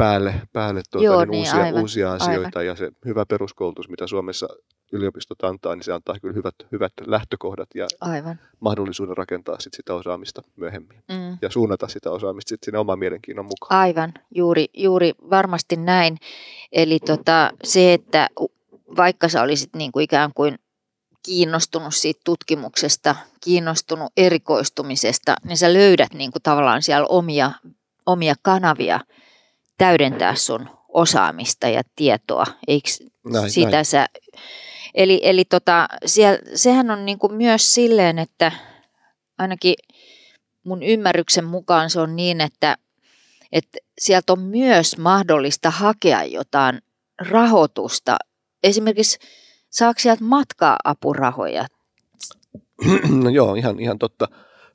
päälle, 0.00 0.34
päälle 0.52 0.82
tuota, 0.90 1.04
Joo, 1.04 1.24
niin, 1.24 1.30
niin, 1.30 1.40
uusia, 1.40 1.64
aivan, 1.64 1.80
uusia 1.80 2.12
asioita 2.12 2.58
aivan. 2.58 2.66
ja 2.66 2.74
se 2.74 2.90
hyvä 3.04 3.26
peruskoulutus, 3.26 3.88
mitä 3.88 4.06
Suomessa 4.06 4.48
yliopistot 4.92 5.44
antaa, 5.44 5.74
niin 5.74 5.84
se 5.84 5.92
antaa 5.92 6.18
kyllä 6.22 6.34
hyvät, 6.34 6.54
hyvät 6.72 6.92
lähtökohdat 7.06 7.68
ja 7.74 7.86
aivan. 8.00 8.38
mahdollisuuden 8.60 9.16
rakentaa 9.16 9.60
sit 9.60 9.74
sitä 9.74 9.94
osaamista 9.94 10.42
myöhemmin 10.56 11.02
mm. 11.08 11.38
ja 11.42 11.50
suunnata 11.50 11.88
sitä 11.88 12.10
osaamista 12.10 12.48
sit 12.48 12.62
sinne 12.62 12.78
oman 12.78 12.98
mielenkiinnon 12.98 13.44
mukaan. 13.44 13.80
Aivan, 13.80 14.12
juuri, 14.34 14.66
juuri 14.74 15.12
varmasti 15.30 15.76
näin. 15.76 16.16
Eli 16.72 16.98
tota, 16.98 17.50
se, 17.64 17.92
että 17.92 18.28
vaikka 18.96 19.28
sä 19.28 19.42
olisit 19.42 19.70
niin 19.76 19.92
kuin 19.92 20.04
ikään 20.04 20.30
kuin 20.34 20.58
kiinnostunut 21.22 21.94
siitä 21.94 22.20
tutkimuksesta, 22.24 23.16
kiinnostunut 23.44 24.12
erikoistumisesta, 24.16 25.36
niin 25.44 25.56
sä 25.56 25.72
löydät 25.72 26.14
niin 26.14 26.32
kuin 26.32 26.42
tavallaan 26.42 26.82
siellä 26.82 27.06
omia, 27.06 27.52
omia 28.06 28.34
kanavia– 28.42 29.00
täydentää 29.80 30.34
sun 30.34 30.68
osaamista 30.88 31.68
ja 31.68 31.82
tietoa, 31.96 32.44
eikö 32.68 32.88
näin, 33.24 33.50
sitä 33.50 33.70
näin. 33.70 33.84
sä... 33.84 34.06
Eli, 34.94 35.20
eli 35.22 35.44
tota, 35.44 35.88
siellä, 36.06 36.38
sehän 36.54 36.90
on 36.90 37.06
niinku 37.06 37.28
myös 37.28 37.74
silleen, 37.74 38.18
että 38.18 38.52
ainakin 39.38 39.74
mun 40.64 40.82
ymmärryksen 40.82 41.44
mukaan 41.44 41.90
se 41.90 42.00
on 42.00 42.16
niin, 42.16 42.40
että, 42.40 42.76
että 43.52 43.78
sieltä 43.98 44.32
on 44.32 44.40
myös 44.40 44.98
mahdollista 44.98 45.70
hakea 45.70 46.24
jotain 46.24 46.78
rahoitusta. 47.30 48.16
Esimerkiksi 48.62 49.18
saako 49.70 49.98
sieltä 50.00 50.24
matka-apurahoja? 50.24 51.66
No 53.22 53.30
joo, 53.30 53.54
ihan, 53.54 53.80
ihan 53.80 53.98
totta. 53.98 54.28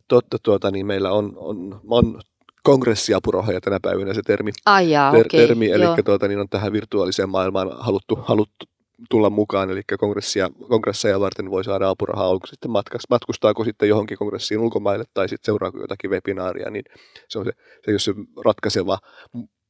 totta 0.08 0.38
tuota, 0.44 0.72
niin 0.72 0.86
meillä 0.86 1.12
on, 1.12 1.34
on, 1.36 1.82
on 1.88 2.22
kongressiapurahoja 2.64 3.62
tänä 3.62 3.80
päivänä 3.80 4.14
se 4.14 4.22
termi. 4.22 4.52
Ai 4.66 4.92
jaa, 4.92 5.12
ter, 5.12 5.26
okay, 5.26 5.40
termi 5.40 5.72
eli 5.72 5.86
tuota, 6.06 6.28
niin 6.28 6.40
on 6.40 6.50
tähän 6.50 6.74
virtuaaliseen 6.74 7.30
maailmaan 7.30 7.72
haluttu, 7.80 8.16
haluttu 8.16 8.66
tulla 9.10 9.30
mukaan, 9.30 9.72
eli 9.72 9.82
kongressia, 10.00 10.50
kongresseja 10.70 11.20
varten 11.20 11.52
voi 11.52 11.64
saada 11.64 11.90
apurahaa, 11.90 12.30
onko 12.30 12.48
sitten 12.48 12.72
matkas, 12.72 13.02
matkustaako 13.10 13.64
sitten 13.64 13.90
johonkin 13.90 14.18
kongressiin 14.18 14.60
ulkomaille 14.60 15.06
tai 15.14 15.30
sitten 15.30 15.46
seuraako 15.46 15.80
jotakin 15.80 16.12
webinaaria, 16.12 16.70
niin 16.70 16.84
se 17.30 17.40
on 17.40 17.46
se, 17.46 17.52
se, 17.86 17.92
jos 17.92 18.04
se 18.04 18.14
ratkaiseva 18.46 18.98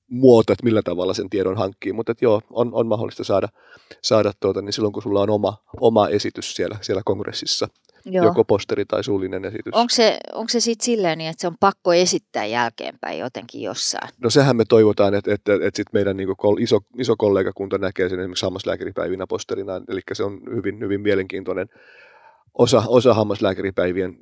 muoto, 0.10 0.54
että 0.54 0.64
millä 0.64 0.82
tavalla 0.82 1.14
sen 1.14 1.30
tiedon 1.30 1.58
hankkii, 1.58 1.94
mutta 1.94 2.12
että 2.12 2.26
joo, 2.26 2.42
on, 2.50 2.74
on 2.74 2.88
mahdollista 2.88 3.24
saada, 3.24 3.48
saada 4.02 4.32
tuota, 4.40 4.62
niin 4.62 4.74
silloin 4.74 4.94
kun 4.94 5.04
sulla 5.04 5.22
on 5.22 5.30
oma, 5.30 5.58
oma 5.82 6.08
esitys 6.08 6.56
siellä, 6.56 6.78
siellä 6.82 7.02
kongressissa, 7.06 7.68
Joo. 8.06 8.26
joko 8.26 8.44
posteri 8.44 8.86
tai 8.86 9.04
suullinen 9.04 9.46
esitys. 9.46 9.74
Onko 9.74 9.90
se, 9.90 10.18
onko 10.34 10.50
se 10.50 10.60
sitten 10.60 10.86
silleen 10.86 11.18
niin, 11.18 11.30
että 11.30 11.42
se 11.42 11.48
on 11.48 11.56
pakko 11.60 11.94
esittää 11.94 12.46
jälkeenpäin 12.46 13.20
jotenkin 13.20 13.62
jossain? 13.62 14.10
No 14.22 14.30
sehän 14.30 14.56
me 14.56 14.64
toivotaan, 14.70 15.14
että, 15.14 15.34
että, 15.34 15.54
että 15.54 15.78
sit 15.78 15.88
meidän 15.94 16.18
niin 16.18 16.30
iso, 16.60 16.80
iso 16.98 17.16
kollegakunta 17.18 17.78
näkee 17.78 18.10
sen 18.10 18.20
esimerkiksi 18.20 18.46
hammaslääkäripäivinä 18.46 19.28
posterina, 19.28 19.82
eli 19.88 20.02
se 20.14 20.24
on 20.24 20.42
hyvin, 20.56 20.80
hyvin 20.80 21.02
mielenkiintoinen 21.02 21.70
osa, 22.54 22.84
osa 22.88 23.14
hammaslääkäripäivien 23.14 24.18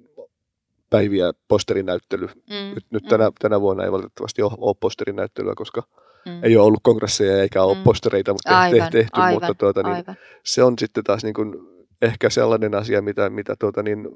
päiviä 0.90 1.34
posterinäyttely. 1.48 2.28
Mm, 2.28 2.76
nyt 2.76 2.86
nyt 2.90 3.04
mm. 3.04 3.10
tänä, 3.10 3.32
tänä 3.40 3.62
vuonna 3.62 3.84
ei 3.84 3.92
valitettavasti 3.92 4.42
ole, 4.42 4.52
ole 4.58 4.76
posterinäyttelyä, 4.80 5.54
koska 5.56 5.84
mm. 6.26 6.44
ei 6.44 6.58
ole 6.58 6.66
ollut 6.66 6.80
kongresseja 6.84 7.42
eikä 7.42 7.64
ole 7.64 7.78
mm. 7.78 7.84
postereita 7.84 8.34
mutta 8.34 8.60
aivan, 8.60 8.92
tehty, 8.92 9.10
aivan, 9.12 9.34
mutta 9.34 9.54
tuota, 9.54 9.84
niin, 9.84 9.96
aivan. 9.96 10.16
se 10.44 10.64
on 10.64 10.74
sitten 10.80 11.04
taas 11.04 11.24
niin 11.24 11.34
kuin 11.34 11.73
ehkä 12.04 12.30
sellainen 12.30 12.76
asia, 12.76 13.02
mitä, 13.02 13.30
mitä 13.30 13.56
tuota, 13.60 13.84
niin, 13.84 14.08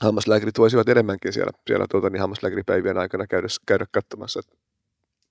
hammaslääkärit 0.00 0.58
voisivat 0.58 0.88
enemmänkin 0.88 1.32
siellä, 1.32 1.52
siellä 1.66 1.86
tuota, 1.90 2.10
niin 2.10 2.20
hammaslääkäripäivien 2.20 2.98
aikana 2.98 3.26
käydä, 3.26 3.48
käydä 3.66 3.86
katsomassa, 3.92 4.40
että 4.40 4.56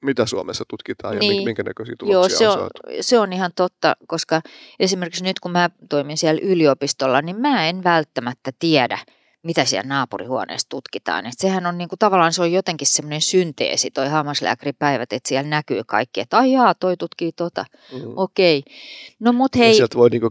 mitä 0.02 0.26
Suomessa 0.26 0.64
tutkitaan 0.68 1.18
niin. 1.18 1.38
ja 1.38 1.46
minkä 1.46 1.64
näköisiä 1.64 1.96
tuloksia 2.00 2.20
Joo, 2.20 2.30
se 2.30 2.48
on, 2.48 2.54
on 2.54 2.60
saatu. 2.60 3.02
Se 3.02 3.20
on 3.20 3.34
ihan 3.34 3.52
totta, 3.56 3.96
koska 4.08 4.42
esimerkiksi 4.80 5.24
nyt 5.24 5.40
kun 5.40 5.52
mä 5.52 5.70
toimin 5.90 6.18
siellä 6.18 6.42
yliopistolla, 6.44 7.22
niin 7.22 7.40
mä 7.40 7.70
en 7.70 7.84
välttämättä 7.84 8.52
tiedä, 8.60 9.00
mitä 9.44 9.66
siellä 9.66 9.88
naapurihuoneessa 9.88 10.70
tutkitaan. 10.70 11.26
Et 11.26 11.34
sehän 11.38 11.66
on 11.66 11.78
niinku, 11.78 11.96
tavallaan 12.00 12.34
se 12.34 12.42
on 12.42 12.52
jotenkin 12.52 12.88
semmoinen 12.88 13.22
synteesi, 13.22 13.92
toi 13.92 14.08
hammaslääkäripäivät, 14.10 15.14
että 15.14 15.30
siellä 15.30 15.50
näkyy 15.50 15.82
kaikki, 15.88 16.22
että 16.22 16.38
ai 16.38 16.52
toi 16.80 16.98
tutkii 16.98 17.32
tota, 17.32 17.66
mm-hmm. 17.94 18.14
okei. 18.16 18.60
Okay. 18.60 18.74
No 19.20 19.34
mut 19.34 19.56
hei. 19.56 19.70
Ja 19.70 19.76
sieltä 19.76 19.98
voi 19.98 20.10
niinku 20.10 20.30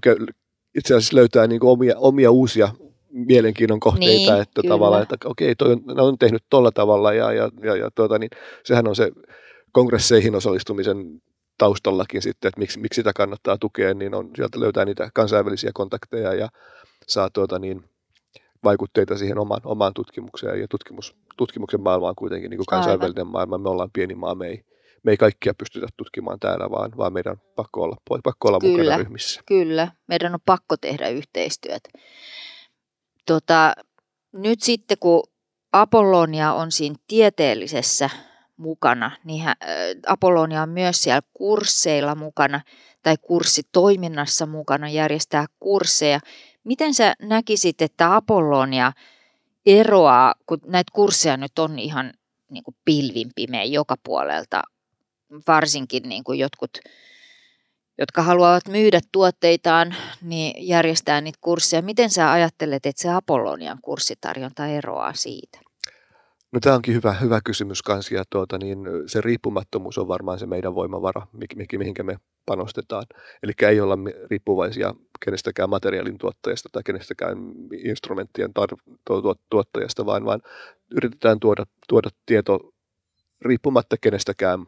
itse 0.75 0.95
asiassa 0.95 1.17
löytää 1.17 1.47
niin 1.47 1.61
kuin 1.61 1.71
omia, 1.71 1.95
omia 1.99 2.31
uusia 2.31 2.69
mielenkiinnon 3.11 3.81
kohteita, 3.81 4.33
niin, 4.33 4.43
että 4.43 4.63
kyllä. 4.63 4.75
tavallaan, 4.75 5.03
että 5.03 5.17
okei, 5.25 5.55
toi 5.55 5.73
on, 5.73 5.83
ne 5.97 6.03
on 6.03 6.19
tehnyt 6.19 6.43
tolla 6.51 6.71
tavalla 6.71 7.13
ja, 7.13 7.33
ja, 7.33 7.51
ja, 7.63 7.77
ja 7.77 7.91
tuota, 7.95 8.19
niin 8.19 8.31
sehän 8.65 8.89
on 8.89 8.97
se 8.97 9.11
kongresseihin 9.73 10.35
osallistumisen 10.35 11.23
taustallakin 11.59 12.23
sitten, 12.23 12.49
että 12.49 12.61
miksi, 12.61 12.81
miksi 12.81 12.99
sitä 12.99 13.13
kannattaa 13.13 13.59
tukea, 13.59 13.95
niin 13.95 14.15
on, 14.15 14.31
sieltä 14.37 14.61
löytää 14.61 14.85
niitä 14.85 15.11
kansainvälisiä 15.15 15.71
kontakteja 15.75 16.35
ja 16.35 16.49
saa 17.07 17.31
tuota 17.31 17.59
niin, 17.59 17.85
vaikutteita 18.65 19.19
siihen 19.19 19.39
omaan, 19.39 19.61
omaan 19.65 19.95
tutkimukseen 19.95 20.61
ja 20.61 20.67
tutkimus, 20.71 21.17
tutkimuksen 21.37 21.81
maailma 21.81 22.09
on 22.09 22.15
kuitenkin 22.17 22.51
niin 22.51 22.59
kuin 22.59 22.67
kansainvälinen 22.67 23.21
Aivan. 23.21 23.33
maailma, 23.33 23.59
me 23.59 23.69
ollaan 23.69 23.91
pieni 23.93 24.15
maa, 24.15 24.35
me 24.35 24.47
ei, 24.47 24.65
me 25.03 25.11
ei 25.11 25.17
kaikkia 25.17 25.55
pystytä 25.55 25.87
tutkimaan 25.97 26.41
täällä, 26.41 26.71
vaan, 26.71 26.91
vaan 26.97 27.13
meidän 27.13 27.33
on 27.33 27.41
pakko 27.57 27.83
olla, 27.83 27.97
pakko 28.25 28.49
olla 28.49 28.59
kyllä, 28.61 28.83
mukana 28.83 28.97
ryhmissä. 28.97 29.41
Kyllä, 29.47 29.89
meidän 30.07 30.35
on 30.35 30.41
pakko 30.47 30.77
tehdä 30.77 31.09
yhteistyötä. 31.09 31.89
Tota, 33.27 33.73
nyt 34.33 34.63
sitten 34.63 34.97
kun 35.01 35.23
Apollonia 35.73 36.53
on 36.53 36.73
siinä 36.73 36.97
tieteellisessä 37.07 38.11
mukana, 38.57 39.11
niin 39.25 39.43
hän, 39.43 39.57
Apollonia 40.07 40.63
on 40.63 40.69
myös 40.69 41.03
siellä 41.03 41.23
kursseilla 41.35 42.15
mukana 42.15 42.61
tai 43.03 43.17
kurssitoiminnassa 43.23 44.47
mukana, 44.47 44.89
järjestää 44.89 45.47
kursseja. 45.61 46.21
Miten 46.65 46.95
sä 46.95 47.15
näkisit, 47.23 47.83
että 47.83 48.17
Apollonia 48.17 48.93
eroaa, 49.67 50.35
kun 50.47 50.59
näitä 50.67 50.91
kursseja 50.95 51.37
nyt 51.37 51.59
on 51.59 51.79
ihan 51.79 52.13
niin 52.51 52.65
kuin 52.65 52.77
pilvin 52.85 53.31
pimeä 53.35 53.65
joka 53.65 53.95
puolelta 54.05 54.63
varsinkin 55.49 56.03
niin 56.09 56.25
kuin 56.25 56.39
jotkut, 56.39 56.71
jotka 57.99 58.23
haluavat 58.23 58.69
myydä 58.69 59.01
tuotteitaan, 59.13 59.95
niin 60.23 60.69
järjestää 60.69 61.21
niitä 61.21 61.39
kursseja. 61.41 61.83
Miten 61.83 62.11
sä 62.11 62.33
ajattelet, 62.33 62.87
että 62.87 63.03
se 63.03 63.11
Apollonian 63.11 63.79
kurssitarjonta 63.83 64.67
eroaa 64.67 65.15
siitä? 65.15 65.61
No 66.53 66.61
tämä 66.61 66.77
onkin 66.77 66.95
hyvä, 66.95 67.13
hyvä 67.13 67.41
kysymys 67.45 67.83
kanssa 67.83 68.15
ja 68.15 68.25
tuota, 68.31 68.59
niin 68.59 68.79
se 69.07 69.21
riippumattomuus 69.21 69.99
on 69.99 70.09
varmaan 70.09 70.39
se 70.39 70.47
meidän 70.47 70.75
voimavara, 70.75 71.27
mihinkä 71.79 72.03
me 72.03 72.17
panostetaan. 72.47 73.07
Eli 73.43 73.53
ei 73.69 73.81
olla 73.81 73.99
riippuvaisia 74.31 74.95
kenestäkään 75.25 75.71
materiaalin 75.71 76.19
tuottajasta 76.19 76.69
tai 76.73 76.83
kenestäkään 76.83 77.39
instrumenttien 77.85 78.51
tar- 78.51 79.37
tuottajasta, 79.51 80.07
vaan, 80.07 80.25
vaan 80.25 80.43
yritetään 80.91 81.41
tuoda, 81.41 81.67
tuoda 81.89 82.09
tieto 82.27 82.59
riippumatta 83.41 83.97
kenestäkään 84.01 84.67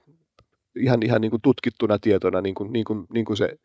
ihan, 0.76 1.02
ihan 1.02 1.20
niin 1.20 1.30
kuin 1.30 1.42
tutkittuna 1.42 1.98
tietona, 1.98 2.40
niin 2.40 2.54
kuin, 2.54 2.72
niin 2.72 2.84
kuin, 2.84 3.06
niin 3.12 3.24
kuin 3.24 3.36
se 3.36 3.58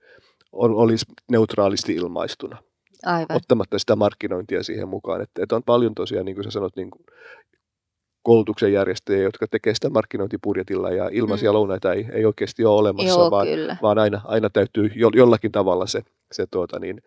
olisi 0.51 1.05
neutraalisti 1.31 1.95
ilmaistuna. 1.95 2.57
Aivan. 3.05 3.37
ottamatta 3.37 3.79
sitä 3.79 3.95
markkinointia 3.95 4.63
siihen 4.63 4.87
mukaan. 4.87 5.21
Että, 5.21 5.43
että 5.43 5.55
on 5.55 5.63
paljon 5.63 5.95
tosiaan, 5.95 6.25
niin 6.25 6.35
kuin 6.35 6.43
sä 6.43 6.51
sanot, 6.51 6.75
niin 6.75 6.91
kuin 6.91 7.05
koulutuksen 8.23 8.73
järjestäjiä, 8.73 9.23
jotka 9.23 9.47
tekee 9.47 9.73
sitä 9.73 9.89
markkinointibudjetilla 9.89 10.91
ja 10.91 11.09
ilmaisia 11.11 11.51
mm. 11.51 11.53
lounaita 11.53 11.93
ei, 11.93 12.05
ei 12.11 12.25
oikeasti 12.25 12.65
ole 12.65 12.79
olemassa, 12.79 13.19
Joo, 13.19 13.31
vaan, 13.31 13.47
kyllä. 13.47 13.77
vaan 13.81 13.97
aina, 13.97 14.21
aina 14.23 14.49
täytyy 14.49 14.91
jo, 14.95 15.09
jollakin 15.15 15.51
tavalla 15.51 15.87
se, 15.87 16.01
se 16.31 16.47
tuota, 16.51 16.79
niin, 16.79 17.01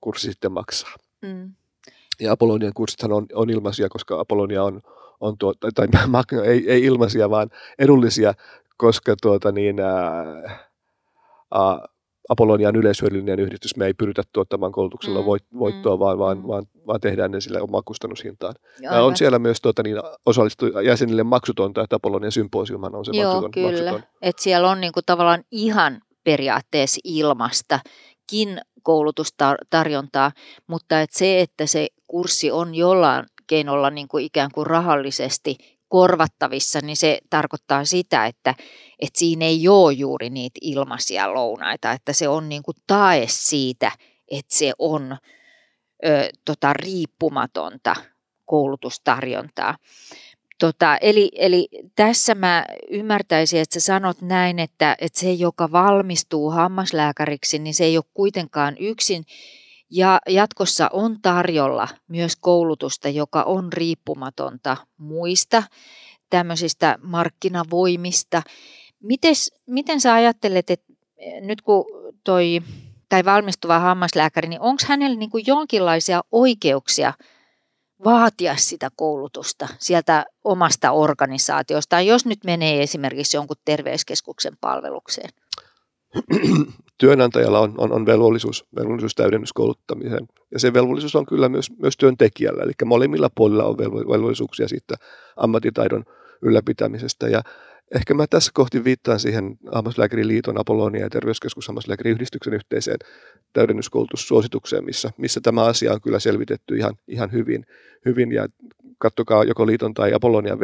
kurssi 0.00 0.30
sitten 0.30 0.52
maksaa. 0.52 0.94
Mm. 1.22 1.52
Ja 2.20 2.32
Apollonian 2.32 2.72
kurssithan 2.74 3.12
on, 3.12 3.26
on 3.34 3.50
ilmaisia, 3.50 3.88
koska 3.88 4.20
Apollonia 4.20 4.64
on, 4.64 4.80
on 5.20 5.38
tuo, 5.38 5.54
tai, 5.54 5.70
tai 5.88 5.88
ei, 6.44 6.70
ei 6.70 6.84
ilmaisia, 6.84 7.30
vaan 7.30 7.50
edullisia, 7.78 8.34
koska 8.78 9.14
tuota, 9.22 9.52
niin, 9.52 9.80
ää, 9.80 10.24
ää, 11.54 11.78
Apollonian 12.28 12.76
yleishyödyllinen 12.76 13.40
yhdistys, 13.40 13.76
me 13.76 13.86
ei 13.86 13.94
pyritä 13.94 14.22
tuottamaan 14.32 14.72
koulutuksella 14.72 15.20
Mm, 15.20 15.26
voit, 15.26 15.44
voittoa, 15.58 15.96
mm, 15.96 16.00
vaan, 16.00 16.18
vaan, 16.18 16.38
mm. 16.38 16.46
vaan, 16.48 16.64
vaan 16.86 17.00
tehdään 17.00 17.30
ne 17.30 17.40
sillä 17.40 17.62
omaan 17.62 17.84
kustannushintaan. 17.84 18.54
Ja 18.80 18.90
Aivan. 18.90 19.04
on 19.04 19.16
siellä 19.16 19.38
myös 19.38 19.60
tuota, 19.60 19.82
niin, 19.82 19.96
osallistu 20.26 20.66
jäsenille 20.66 21.22
maksutonta, 21.22 21.82
että 21.82 21.96
Apollonian 21.96 22.32
symposiumhan 22.32 22.94
on 22.94 23.04
se 23.04 23.12
Joo, 23.14 23.32
maksuton. 23.32 23.50
kyllä. 23.50 23.92
maksuton. 23.92 24.02
Et 24.22 24.38
siellä 24.38 24.70
on 24.70 24.80
niinku 24.80 25.00
tavallaan 25.06 25.44
ihan 25.50 26.00
periaatteessa 26.24 27.00
ilmastakin 27.04 28.60
koulutustarjontaa, 28.82 30.32
mutta 30.66 31.00
et 31.00 31.10
se, 31.12 31.40
että 31.40 31.66
se 31.66 31.88
kurssi 32.06 32.50
on 32.50 32.74
jollain 32.74 33.24
keinolla 33.46 33.90
niinku 33.90 34.18
ikään 34.18 34.50
kuin 34.54 34.66
rahallisesti 34.66 35.56
korvattavissa, 35.88 36.80
niin 36.80 36.96
se 36.96 37.18
tarkoittaa 37.30 37.84
sitä, 37.84 38.26
että, 38.26 38.54
että 38.98 39.18
siinä 39.18 39.44
ei 39.44 39.68
ole 39.68 39.92
juuri 39.92 40.30
niitä 40.30 40.58
ilmaisia 40.62 41.34
lounaita, 41.34 41.92
että 41.92 42.12
se 42.12 42.28
on 42.28 42.48
niinku 42.48 42.72
tae 42.86 43.26
siitä, 43.28 43.92
että 44.30 44.56
se 44.56 44.72
on 44.78 45.16
ö, 46.06 46.28
tota, 46.44 46.72
riippumatonta 46.72 47.96
koulutustarjontaa. 48.44 49.76
Tota, 50.58 50.96
eli, 50.96 51.30
eli 51.34 51.68
tässä 51.96 52.34
mä 52.34 52.66
ymmärtäisin, 52.90 53.60
että 53.60 53.80
sä 53.80 53.86
sanot 53.86 54.22
näin, 54.22 54.58
että, 54.58 54.96
että 55.00 55.20
se, 55.20 55.32
joka 55.32 55.72
valmistuu 55.72 56.50
hammaslääkäriksi, 56.50 57.58
niin 57.58 57.74
se 57.74 57.84
ei 57.84 57.96
ole 57.96 58.04
kuitenkaan 58.14 58.76
yksin. 58.78 59.24
Ja 59.90 60.20
jatkossa 60.28 60.90
on 60.92 61.22
tarjolla 61.22 61.88
myös 62.08 62.36
koulutusta, 62.36 63.08
joka 63.08 63.42
on 63.42 63.72
riippumatonta 63.72 64.76
muista 64.96 65.62
tämmöisistä 66.30 66.98
markkinavoimista. 67.02 68.42
Mites, 69.02 69.52
miten 69.66 70.00
sä 70.00 70.14
ajattelet, 70.14 70.70
että 70.70 70.92
nyt 71.40 71.62
kun 71.62 71.84
toi 72.24 72.60
tai 73.08 73.24
valmistuva 73.24 73.78
hammaslääkäri, 73.78 74.48
niin 74.48 74.60
onko 74.60 74.82
hänellä 74.86 75.16
niin 75.16 75.30
kuin 75.30 75.44
jonkinlaisia 75.46 76.20
oikeuksia 76.32 77.12
vaatia 78.04 78.56
sitä 78.56 78.90
koulutusta 78.96 79.68
sieltä 79.78 80.26
omasta 80.44 80.90
organisaatiosta, 80.92 82.00
jos 82.00 82.26
nyt 82.26 82.44
menee 82.44 82.82
esimerkiksi 82.82 83.36
jonkun 83.36 83.56
terveyskeskuksen 83.64 84.56
palvelukseen? 84.60 85.30
Työnantajalla 86.98 87.60
on, 87.60 87.74
on, 87.78 87.92
on 87.92 88.06
velvollisuus, 88.06 88.66
velvollisuus 88.76 89.14
täydennyskouluttamiseen. 89.14 90.28
Ja 90.52 90.58
se 90.58 90.72
velvollisuus 90.72 91.16
on 91.16 91.26
kyllä 91.26 91.48
myös, 91.48 91.70
myös 91.78 91.96
työntekijällä. 91.96 92.62
Eli 92.62 92.72
molemmilla 92.84 93.30
puolilla 93.34 93.64
on 93.64 93.78
velvollisuuksia 93.78 94.68
siitä 94.68 94.94
ammattitaidon 95.36 96.04
ylläpitämisestä. 96.42 97.28
Ja 97.28 97.42
ehkä 97.94 98.14
mä 98.14 98.26
tässä 98.26 98.50
kohti 98.54 98.84
viittaan 98.84 99.20
siihen 99.20 99.58
Hammaslääkäriliiton, 99.72 100.60
Apollonia 100.60 101.02
ja 101.02 101.10
terveyskeskus 101.10 101.68
Hammaslääkäriyhdistyksen 101.68 102.54
yhteiseen 102.54 102.98
täydennyskoulutussuositukseen, 103.52 104.84
missä, 104.84 105.10
missä 105.16 105.40
tämä 105.40 105.64
asia 105.64 105.92
on 105.92 106.00
kyllä 106.00 106.18
selvitetty 106.18 106.76
ihan, 106.76 106.94
ihan 107.08 107.32
hyvin, 107.32 107.66
hyvin. 108.04 108.32
Ja 108.32 108.46
katsokaa 108.98 109.44
joko 109.44 109.66
liiton 109.66 109.94
tai 109.94 110.14
Apollonia 110.14 110.58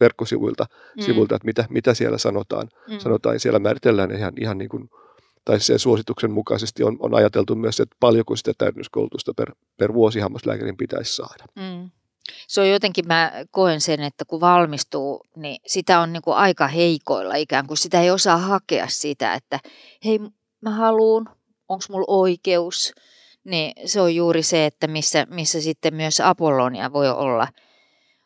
verkkosivuilta, 0.00 0.66
mm. 0.96 1.02
sivuilta, 1.02 1.34
että 1.34 1.46
mitä, 1.46 1.64
mitä 1.70 1.94
siellä 1.94 2.18
sanotaan. 2.18 2.68
Mm. 2.88 2.98
Sanotaan, 2.98 3.40
siellä 3.40 3.58
määritellään 3.58 4.12
ihan, 4.12 4.32
ihan 4.40 4.58
niin 4.58 4.68
kuin, 4.68 4.88
tai 5.44 5.60
sen 5.60 5.78
suosituksen 5.78 6.30
mukaisesti 6.30 6.84
on, 6.84 6.96
on 7.00 7.14
ajateltu 7.14 7.54
myös, 7.54 7.80
että 7.80 7.96
paljonko 8.00 8.36
sitä 8.36 8.52
täydennyskoulutusta 8.58 9.34
per, 9.34 9.52
per 9.76 9.94
vuosi 9.94 10.20
hammaslääkärin 10.20 10.76
pitäisi 10.76 11.16
saada. 11.16 11.44
Mm. 11.56 11.90
Se 12.48 12.60
on 12.60 12.68
jotenkin, 12.68 13.06
mä 13.06 13.32
koen 13.50 13.80
sen, 13.80 14.02
että 14.02 14.24
kun 14.24 14.40
valmistuu, 14.40 15.26
niin 15.36 15.60
sitä 15.66 16.00
on 16.00 16.12
niin 16.12 16.22
kuin 16.22 16.36
aika 16.36 16.68
heikoilla 16.68 17.34
ikään 17.34 17.66
kuin. 17.66 17.78
Sitä 17.78 18.00
ei 18.00 18.10
osaa 18.10 18.36
hakea 18.36 18.88
sitä, 18.88 19.34
että 19.34 19.60
hei, 20.04 20.18
mä 20.60 20.70
haluun, 20.70 21.28
onko 21.68 21.84
mulla 21.88 22.04
oikeus. 22.08 22.92
Niin 23.44 23.88
se 23.88 24.00
on 24.00 24.14
juuri 24.14 24.42
se, 24.42 24.66
että 24.66 24.86
missä, 24.86 25.26
missä 25.30 25.60
sitten 25.60 25.94
myös 25.94 26.20
Apollonia 26.20 26.92
voi 26.92 27.10
olla, 27.10 27.48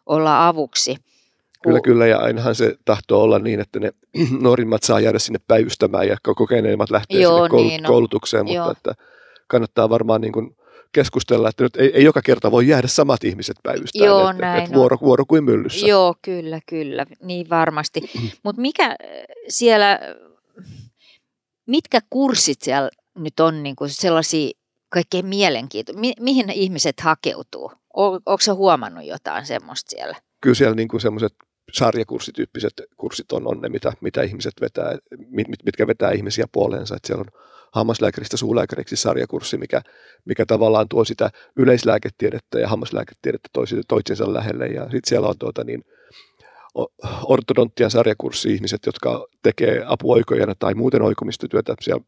olla 0.07 0.49
avuksi. 0.49 0.97
Kyllä, 1.63 1.81
kyllä, 1.81 2.07
ja 2.07 2.19
ainahan 2.19 2.55
se 2.55 2.77
tahtoo 2.85 3.23
olla 3.23 3.39
niin, 3.39 3.61
että 3.61 3.81
ne 3.81 3.93
nuorimmat 4.41 4.83
saa 4.83 5.01
jäädä 5.01 5.19
sinne 5.19 5.39
päivystämään 5.49 6.09
ja 6.09 6.17
kokeneimmat 6.37 6.91
lähtee 6.91 7.21
Joo, 7.21 7.37
sinne 7.37 7.49
koulut- 7.49 7.67
niin 7.67 7.87
on. 7.87 7.93
koulutukseen, 7.93 8.49
Joo. 8.49 8.67
mutta 8.67 8.79
että 8.91 9.03
kannattaa 9.47 9.91
varmaan 9.91 10.21
niin 10.21 10.33
kuin 10.33 10.57
keskustella, 10.93 11.49
että 11.49 11.63
nyt 11.65 11.77
ei, 11.77 11.91
ei 11.95 12.05
joka 12.05 12.23
kerta 12.23 12.51
voi 12.51 12.69
jäädä 12.69 12.89
samat 12.89 13.25
ihmiset 13.25 13.57
päivystämään, 13.63 14.09
Joo, 14.09 14.31
että, 14.31 14.43
näin 14.43 14.63
että 14.65 14.75
vuoro, 14.77 14.97
vuoro 15.01 15.25
kuin 15.27 15.45
myllyssä. 15.45 15.87
Joo, 15.87 16.15
kyllä, 16.23 16.61
kyllä, 16.69 17.07
niin 17.23 17.51
varmasti. 17.51 18.01
Mutta 18.45 18.63
mikä 18.63 18.87
äh, 18.87 18.97
siellä, 19.49 19.99
mitkä 21.67 22.01
kurssit 22.11 22.63
siellä 22.63 22.91
nyt 23.19 23.41
on 23.41 23.63
niin 23.63 23.77
kuin 23.77 23.91
sellaisia 23.91 24.51
kaikkein 24.89 25.27
mielenkiintoisia, 25.27 26.01
Mi- 26.01 26.13
mihin 26.21 26.51
ihmiset 26.51 27.01
hakeutuu? 27.01 27.73
O- 27.97 28.13
Onko 28.15 28.39
se 28.41 28.51
huomannut 28.51 29.05
jotain 29.05 29.47
semmoista 29.47 29.91
siellä? 29.91 30.17
Kyllä 30.41 30.55
siellä 30.55 30.75
niin 30.75 30.89
kuin 30.89 31.01
semmoiset 31.01 31.33
sarjakurssityyppiset 31.73 32.73
kurssit 32.97 33.33
on, 33.33 33.47
on 33.47 33.61
ne, 33.61 33.69
mitä, 33.69 33.93
mitä 34.01 34.23
ihmiset 34.23 34.55
vetää, 34.61 34.99
mit, 35.29 35.47
mitkä 35.65 35.87
vetää 35.87 36.11
ihmisiä 36.11 36.45
puoleensa. 36.53 36.97
Että 36.97 37.07
siellä 37.07 37.21
on 37.21 37.43
hammaslääkäristä 37.73 38.37
suulääkäriksi 38.37 38.97
sarjakurssi, 38.97 39.59
mikä, 39.59 39.83
mikä 40.25 40.47
tavallaan 40.47 40.89
tuo 40.89 41.05
sitä 41.05 41.31
yleislääketiedettä 41.57 42.61
ja 42.61 42.69
hammaslääketiedettä 42.69 43.49
toisensa 43.89 44.33
lähelle. 44.33 44.67
Ja 44.67 44.83
sitten 44.83 45.09
siellä 45.09 45.29
on 45.29 45.39
tuota 45.39 45.65
niin, 45.65 45.85
ortodonttian 47.25 47.91
sarjakurssi 47.91 48.55
ihmiset, 48.55 48.87
jotka 48.87 49.27
tekee 49.43 49.83
apuoikojana 49.87 50.55
tai 50.59 50.75
muuten 50.75 51.03
oikomistotyötä 51.03 51.75
siellä, 51.81 52.05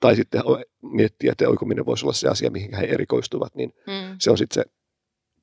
tai 0.00 0.16
sitten 0.16 0.42
miettiä, 0.82 1.32
että 1.32 1.48
oikominen 1.48 1.86
voisi 1.86 2.04
olla 2.04 2.12
se 2.12 2.28
asia, 2.28 2.50
mihin 2.50 2.74
he 2.74 2.84
erikoistuvat, 2.84 3.54
niin 3.54 3.72
Mm. 3.86 4.16
se 4.18 4.30
on 4.30 4.38
sitten 4.38 4.64
se 4.64 4.70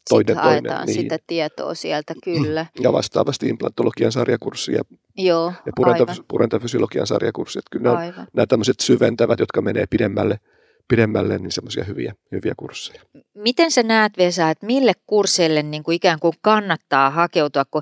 toinen, 0.09 0.27
Sitten 0.27 0.43
toinen. 0.43 0.71
haetaan 0.71 0.87
Niin. 0.87 1.01
sitä 1.01 1.17
tietoa 1.27 1.73
sieltä, 1.73 2.13
kyllä. 2.23 2.65
Ja 2.79 2.93
vastaavasti 2.93 3.47
implantologian 3.47 4.11
sarjakurssi 4.11 4.71
ja, 4.73 4.81
Joo, 5.17 5.53
ja 5.65 5.71
aivan, 5.85 6.07
purenta- 6.07 6.23
purentafysiologian 6.27 7.07
sarjakurssi. 7.07 7.59
Että 7.59 7.69
kyllä 7.71 7.83
nämä, 7.83 7.97
aivan. 7.99 8.27
nämä 8.33 8.45
tämmöiset 8.45 8.79
syventävät, 8.79 9.39
jotka 9.39 9.61
menee 9.61 9.85
pidemmälle, 9.89 10.39
pidemmälle 10.87 11.37
niin 11.37 11.51
semmoisia 11.51 11.83
hyviä, 11.83 12.13
hyviä 12.31 12.53
kursseja. 12.57 13.01
Miten 13.33 13.71
sä 13.71 13.83
näet, 13.83 14.17
Vesa, 14.17 14.49
että 14.49 14.65
mille 14.65 14.93
kursseille 15.07 15.63
niin 15.63 15.83
kuin 15.83 15.95
ikään 15.95 16.19
kuin 16.19 16.33
kannattaa 16.41 17.09
hakeutua, 17.09 17.65
kun, 17.71 17.81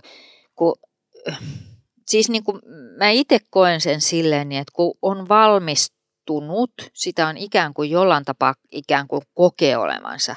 kun 0.56 0.76
siis 2.08 2.30
niin 2.30 2.44
kuin 2.44 2.62
mä 2.98 3.10
itse 3.10 3.40
koen 3.50 3.82
sen 3.82 4.02
silleen, 4.02 4.50
niin 4.50 4.62
että 4.62 4.72
kun 4.76 4.94
on 5.02 5.30
valmistunut, 5.30 6.72
sitä 6.94 7.28
on 7.28 7.38
ikään 7.38 7.74
kuin 7.74 7.90
jollain 7.90 8.26
tapaa 8.26 8.54
ikään 8.72 9.08
kuin 9.08 9.22
kokee 9.34 9.78
olevansa 9.78 10.36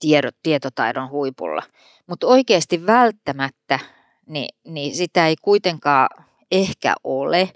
tiedot, 0.00 0.34
tietotaidon 0.42 1.10
huipulla. 1.10 1.62
Mutta 2.06 2.26
oikeasti 2.26 2.86
välttämättä, 2.86 3.78
niin, 4.26 4.48
niin 4.64 4.94
sitä 4.94 5.26
ei 5.26 5.36
kuitenkaan 5.42 6.08
ehkä 6.50 6.94
ole. 7.04 7.50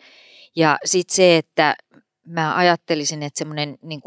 Ja 0.56 0.78
sitten 0.84 1.14
se, 1.14 1.36
että 1.36 1.74
mä 2.26 2.56
ajattelisin, 2.56 3.22
että 3.22 3.38
semmoinen 3.38 3.78
niin 3.82 4.00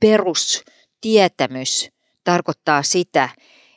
perustietämys 0.00 1.90
tarkoittaa 2.24 2.82
sitä, 2.82 3.28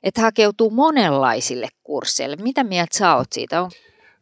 että 0.04 0.22
hakeutuu 0.22 0.70
monenlaisille 0.70 1.68
kursseille. 1.84 2.36
Mitä 2.36 2.64
mieltä 2.64 2.98
sä 2.98 3.16
oot 3.16 3.32
siitä? 3.32 3.62
On... 3.62 3.72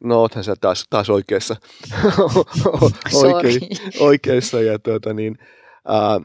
No 0.04 0.22
oothan 0.22 0.44
sä 0.44 0.56
taas, 0.62 0.86
taas 0.90 1.10
oikeassa. 1.10 1.56
Oikein, 3.24 3.62
oikeassa 4.00 4.62
ja 4.62 4.80
tuota 4.80 5.14
niin, 5.14 5.38
ää, 5.88 6.22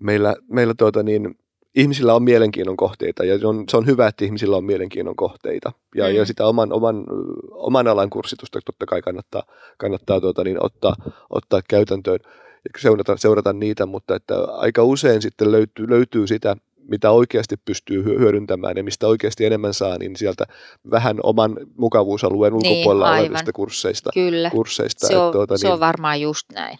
meillä, 0.00 0.36
meillä 0.48 0.74
tuota 0.78 1.02
niin, 1.02 1.38
ihmisillä 1.74 2.14
on 2.14 2.22
mielenkiinnon 2.22 2.76
kohteita 2.76 3.24
ja 3.24 3.38
se 3.38 3.46
on, 3.46 3.64
se 3.68 3.76
on 3.76 3.86
hyvä, 3.86 4.06
että 4.06 4.24
ihmisillä 4.24 4.56
on 4.56 4.64
mielenkiinnon 4.64 5.16
kohteita. 5.16 5.72
Ja, 5.94 6.08
Mm. 6.08 6.14
ja 6.14 6.24
sitä 6.26 6.46
oman, 6.46 6.72
oman, 6.72 7.04
oman 7.50 7.88
alan 7.88 8.10
kurssitusta 8.10 8.60
totta 8.64 8.86
kai 8.86 9.02
kannattaa, 9.02 9.42
kannattaa 9.78 10.20
tuota 10.20 10.44
niin, 10.44 10.64
ottaa, 10.64 10.94
ottaa 11.30 11.60
käytäntöön 11.68 12.18
ja 12.24 12.70
seurata, 12.80 13.16
seurata 13.16 13.52
niitä, 13.52 13.86
mutta 13.86 14.16
että 14.16 14.34
aika 14.44 14.82
usein 14.84 15.22
sitten 15.22 15.52
löytyy, 15.52 15.88
löytyy 15.90 16.26
sitä, 16.26 16.56
mitä 16.88 17.10
oikeasti 17.10 17.56
pystyy 17.64 18.04
hyö- 18.04 18.18
hyödyntämään 18.18 18.76
ja 18.76 18.84
mistä 18.84 19.06
oikeasti 19.08 19.44
enemmän 19.44 19.74
saa, 19.74 19.98
niin 19.98 20.16
sieltä 20.16 20.44
vähän 20.90 21.16
oman 21.22 21.56
mukavuusalueen 21.76 22.52
Niin, 22.52 22.72
ulkopuolella 22.72 23.06
aivan. 23.10 23.20
olevista 23.30 23.52
kursseista. 23.52 24.10
Kyllä, 24.14 24.50
kursseista 24.50 25.06
se 25.06 25.16
on, 25.16 25.26
että 25.26 25.32
tuota, 25.32 25.58
se 25.58 25.68
on 25.68 25.80
varmaan 25.80 26.20
just 26.20 26.46
näin. 26.54 26.78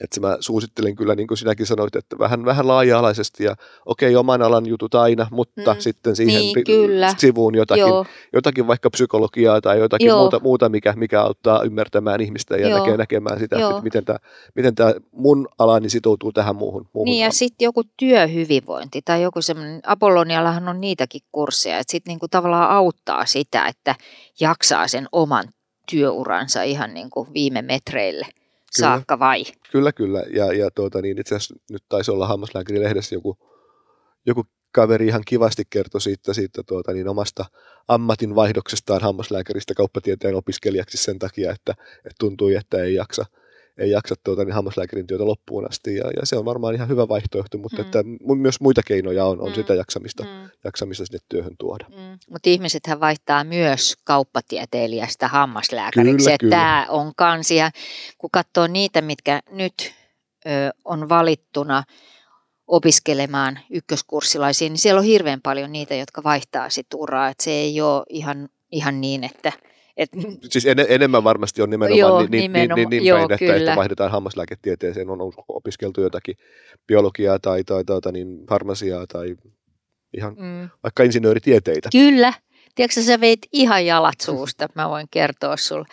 Että 0.00 0.20
mä 0.20 0.36
suosittelen 0.40 0.96
kyllä, 0.96 1.14
niin 1.14 1.26
kuin 1.26 1.38
sinäkin 1.38 1.66
sanoit, 1.66 1.96
että 1.96 2.18
vähän, 2.18 2.44
vähän 2.44 2.68
laaja-alaisesti 2.68 3.44
ja 3.44 3.56
okei, 3.86 4.08
okay, 4.08 4.20
oman 4.20 4.42
alan 4.42 4.66
jutut 4.66 4.94
aina, 4.94 5.26
mutta 5.30 5.74
mm. 5.74 5.80
sitten 5.80 6.16
siihen 6.16 6.40
niin, 6.40 6.64
kyllä. 6.64 7.14
sivuun 7.18 7.54
jotakin, 7.54 7.84
jotakin 8.32 8.66
vaikka 8.66 8.90
psykologiaa 8.90 9.60
tai 9.60 9.78
jotakin 9.78 10.12
muuta, 10.12 10.40
muuta 10.40 10.68
mikä, 10.68 10.92
mikä 10.96 11.22
auttaa 11.22 11.62
ymmärtämään 11.62 12.20
ihmistä 12.20 12.56
ja 12.56 12.78
näkee, 12.78 12.96
näkemään 12.96 13.38
sitä, 13.38 13.58
Joo. 13.58 13.70
että 13.70 13.82
miten 13.82 14.04
tämä, 14.04 14.18
miten 14.54 14.74
tämä 14.74 14.94
mun 15.12 15.48
alani 15.58 15.90
sitoutuu 15.90 16.32
tähän 16.32 16.56
muuhun. 16.56 16.88
muuhun 16.92 17.04
niin 17.04 17.24
ja 17.24 17.30
sitten 17.32 17.64
joku 17.64 17.82
työhyvinvointi 17.96 19.02
tai 19.04 19.22
joku 19.22 19.42
semmoinen, 19.42 19.80
Apolloniallahan 19.86 20.68
on 20.68 20.80
niitäkin 20.80 21.20
kursseja, 21.32 21.78
että 21.78 21.90
sitten 21.90 22.10
niinku 22.10 22.28
tavallaan 22.28 22.70
auttaa 22.70 23.26
sitä, 23.26 23.66
että 23.66 23.94
jaksaa 24.40 24.88
sen 24.88 25.08
oman 25.12 25.44
työuransa 25.90 26.62
ihan 26.62 26.94
niin 26.94 27.10
kuin 27.10 27.28
viime 27.34 27.62
metreille 27.62 28.26
kyllä, 28.76 28.88
saakka 28.88 29.18
vai? 29.18 29.44
Kyllä, 29.72 29.92
kyllä. 29.92 30.24
Ja, 30.34 30.52
ja 30.52 30.70
tuota, 30.70 31.02
niin 31.02 31.18
itse 31.18 31.34
asiassa 31.34 31.54
nyt 31.70 31.82
taisi 31.88 32.10
olla 32.10 32.26
hammaslääkärilehdessä 32.26 33.14
joku, 33.14 33.38
joku 34.26 34.44
kaveri 34.72 35.06
ihan 35.06 35.22
kivasti 35.26 35.62
kertoi 35.70 36.00
siitä, 36.00 36.34
siitä 36.34 36.62
tuota, 36.66 36.92
niin 36.92 37.08
omasta 37.08 37.44
ammatinvaihdoksestaan 37.88 39.02
hammaslääkäristä 39.02 39.74
kauppatieteen 39.74 40.34
opiskelijaksi 40.34 40.96
sen 40.96 41.18
takia, 41.18 41.52
että, 41.52 41.72
että 41.96 42.16
tuntui, 42.18 42.54
että 42.54 42.82
ei 42.82 42.94
jaksa– 42.94 43.26
ei 43.80 43.90
jaksa 43.90 44.14
tuota, 44.24 44.44
niin 44.44 44.54
hammaslääkärin 44.54 45.06
työtä 45.06 45.24
loppuun 45.24 45.70
asti. 45.70 45.96
Ja, 45.96 46.04
ja 46.16 46.26
se 46.26 46.36
on 46.36 46.44
varmaan 46.44 46.74
ihan 46.74 46.88
hyvä 46.88 47.08
vaihtoehto, 47.08 47.58
mutta 47.58 47.76
mm. 47.76 47.86
että 47.86 47.98
myös 48.36 48.60
muita 48.60 48.82
keinoja 48.86 49.24
on, 49.24 49.40
on 49.40 49.48
mm. 49.48 49.54
sitä 49.54 49.74
jaksamista, 49.74 50.24
mm. 50.24 50.50
jaksamista 50.64 51.06
sinne 51.06 51.18
työhön 51.28 51.56
tuoda. 51.58 51.86
Mm. 51.88 52.18
Mutta 52.30 52.50
ihmisethän 52.50 53.00
vaihtaa 53.00 53.44
myös 53.44 53.96
kauppatieteilijästä 54.04 55.28
hammaslääkäriksi. 55.28 56.24
Kyllä, 56.24 56.38
kyllä. 56.40 56.56
Tämä 56.56 56.86
on 56.88 57.12
kansia, 57.16 57.70
kun 58.18 58.30
katsoo 58.32 58.66
niitä, 58.66 59.02
mitkä 59.02 59.40
nyt 59.50 59.92
ö, 60.46 60.50
on 60.84 61.08
valittuna 61.08 61.82
opiskelemaan 62.66 63.58
ykköskurssilaisiin, 63.70 64.72
niin 64.72 64.78
siellä 64.78 64.98
on 64.98 65.04
hirveän 65.04 65.40
paljon 65.42 65.72
niitä, 65.72 65.94
jotka 65.94 66.22
vaihtaa 66.22 66.70
sit 66.70 66.86
uraa. 66.94 67.28
Et 67.28 67.40
se 67.40 67.50
ei 67.50 67.80
ole 67.80 68.02
ihan, 68.08 68.48
ihan 68.72 69.00
niin, 69.00 69.24
että– 69.24 69.52
et, 69.96 70.10
siis 70.50 70.66
en, 70.66 70.76
enemmän 70.88 71.24
varmasti 71.24 71.62
on 71.62 71.70
nimenomaan 71.70 71.98
joo, 71.98 72.20
niin, 72.20 72.30
nimenomaan, 72.30 72.76
niin, 72.76 72.88
niin, 72.90 72.90
niin 72.90 73.04
joo, 73.04 73.28
päin, 73.28 73.32
että, 73.32 73.56
että 73.56 73.76
vaihdetaan 73.76 74.10
hammaslääketieteeseen, 74.10 75.10
on 75.10 75.18
opiskeltu 75.48 76.00
jotakin 76.00 76.36
biologiaa 76.86 77.38
tai, 77.38 77.64
tai, 77.64 77.84
tai, 77.84 78.00
tai 78.00 78.12
niin 78.12 78.46
farmasiaa 78.46 79.06
tai 79.06 79.36
ihan 80.16 80.34
mm. 80.38 80.70
vaikka 80.82 81.02
insinööritieteitä. 81.02 81.88
Kyllä. 81.92 82.32
Tiedätkö, 82.74 83.02
sä 83.02 83.20
veit 83.20 83.40
ihan 83.52 83.86
jalat 83.86 84.20
suusta, 84.20 84.68
mä 84.74 84.88
voin 84.88 85.06
kertoa 85.10 85.56
sulle. 85.56 85.86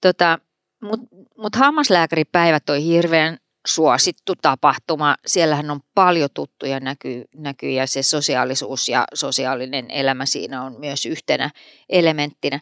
Tota, 0.00 0.38
Mutta 0.82 1.06
mut 1.38 1.56
hammaslääkäripäivät 1.56 2.70
on 2.70 2.78
hirveän 2.78 3.38
suosittu 3.66 4.34
tapahtuma. 4.42 5.16
Siellähän 5.26 5.70
on 5.70 5.80
paljon 5.94 6.28
tuttuja 6.34 6.80
näky, 6.80 7.24
näkyjä, 7.36 7.86
se 7.86 8.02
sosiaalisuus 8.02 8.88
ja 8.88 9.04
sosiaalinen 9.14 9.90
elämä 9.90 10.26
siinä 10.26 10.62
on 10.62 10.80
myös 10.80 11.06
yhtenä 11.06 11.50
elementtinä 11.88 12.60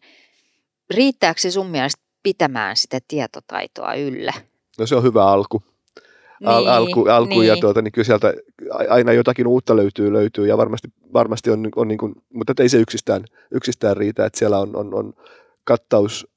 riittääkö 0.94 1.40
se 1.40 1.51
sun 1.51 1.66
mielestä 1.66 2.03
pitämään 2.22 2.77
sitä 2.77 2.99
tietotaitoa 3.09 3.94
yllä? 3.94 4.33
No 4.79 4.87
se 4.87 4.96
on 4.96 5.03
hyvä 5.03 5.27
alku. 5.27 5.62
Al- 6.44 6.64
niin, 6.64 6.72
alku, 6.72 7.07
alku 7.09 7.29
niin. 7.29 7.46
ja 7.46 7.57
tuota, 7.57 7.83
niin 7.83 7.92
kyllä 7.92 8.07
sieltä 8.07 8.35
aina 8.88 9.12
jotakin 9.12 9.46
uutta 9.46 9.77
löytyy, 9.77 10.12
löytyy 10.12 10.46
ja 10.46 10.57
varmasti, 10.57 10.88
varmasti 11.12 11.51
on, 11.51 11.68
on 11.77 11.88
niin 11.88 11.99
kuin, 11.99 12.14
mutta 12.33 12.55
ei 12.59 12.68
se 12.68 12.79
yksistään, 12.79 13.25
yksistään 13.51 13.96
riitä, 13.96 14.27
että 14.27 14.38
siellä 14.38 14.59
on, 14.59 14.77
on, 14.77 14.94
on 14.94 15.12
kattaus 15.64 16.29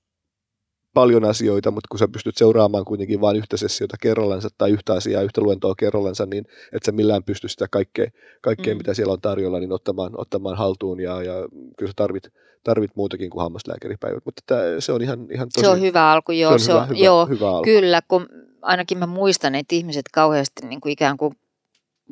paljon 0.93 1.25
asioita, 1.25 1.71
mutta 1.71 1.87
kun 1.91 1.99
sä 1.99 2.07
pystyt 2.07 2.37
seuraamaan 2.37 2.85
kuitenkin 2.85 3.21
vain 3.21 3.37
yhtä 3.37 3.57
sessiota 3.57 3.97
kerrallansa 4.01 4.49
tai 4.57 4.71
yhtä 4.71 4.93
asiaa, 4.93 5.21
yhtä 5.21 5.41
luentoa 5.41 5.75
kerrallansa, 5.75 6.25
niin 6.25 6.45
et 6.73 6.83
sä 6.83 6.91
millään 6.91 7.23
pysty 7.23 7.47
sitä 7.47 7.67
kaikkea, 7.71 8.07
kaikkea 8.41 8.73
mm. 8.73 8.77
mitä 8.77 8.93
siellä 8.93 9.13
on 9.13 9.21
tarjolla, 9.21 9.59
niin 9.59 9.71
ottamaan, 9.71 10.11
ottamaan 10.17 10.57
haltuun 10.57 10.99
ja, 10.99 11.23
ja 11.23 11.33
kyllä 11.77 11.89
sä 11.89 11.93
tarvit, 11.95 12.23
tarvit 12.63 12.91
muutakin 12.95 13.29
kuin 13.29 13.41
hammaslääkäripäivät, 13.41 14.25
mutta 14.25 14.41
tää, 14.45 14.79
se 14.79 14.91
on 14.91 15.01
ihan, 15.01 15.27
ihan 15.31 15.49
tosi... 15.53 15.65
Se 15.65 15.71
on 15.71 15.81
hyvä 15.81 16.11
alku, 16.11 16.31
joo. 16.31 16.57
Se 16.57 16.73
on, 16.73 16.83
hyvä, 16.83 16.95
hyvä, 16.95 17.05
joo, 17.05 17.25
hyvä 17.25 17.49
alku. 17.49 17.63
Kyllä, 17.63 18.01
kun 18.07 18.27
ainakin 18.61 18.97
mä 18.97 19.05
muistan, 19.05 19.55
että 19.55 19.75
ihmiset 19.75 20.05
kauheasti 20.13 20.67
niin 20.67 20.81
kuin 20.81 20.91
ikään 20.91 21.17
kuin 21.17 21.33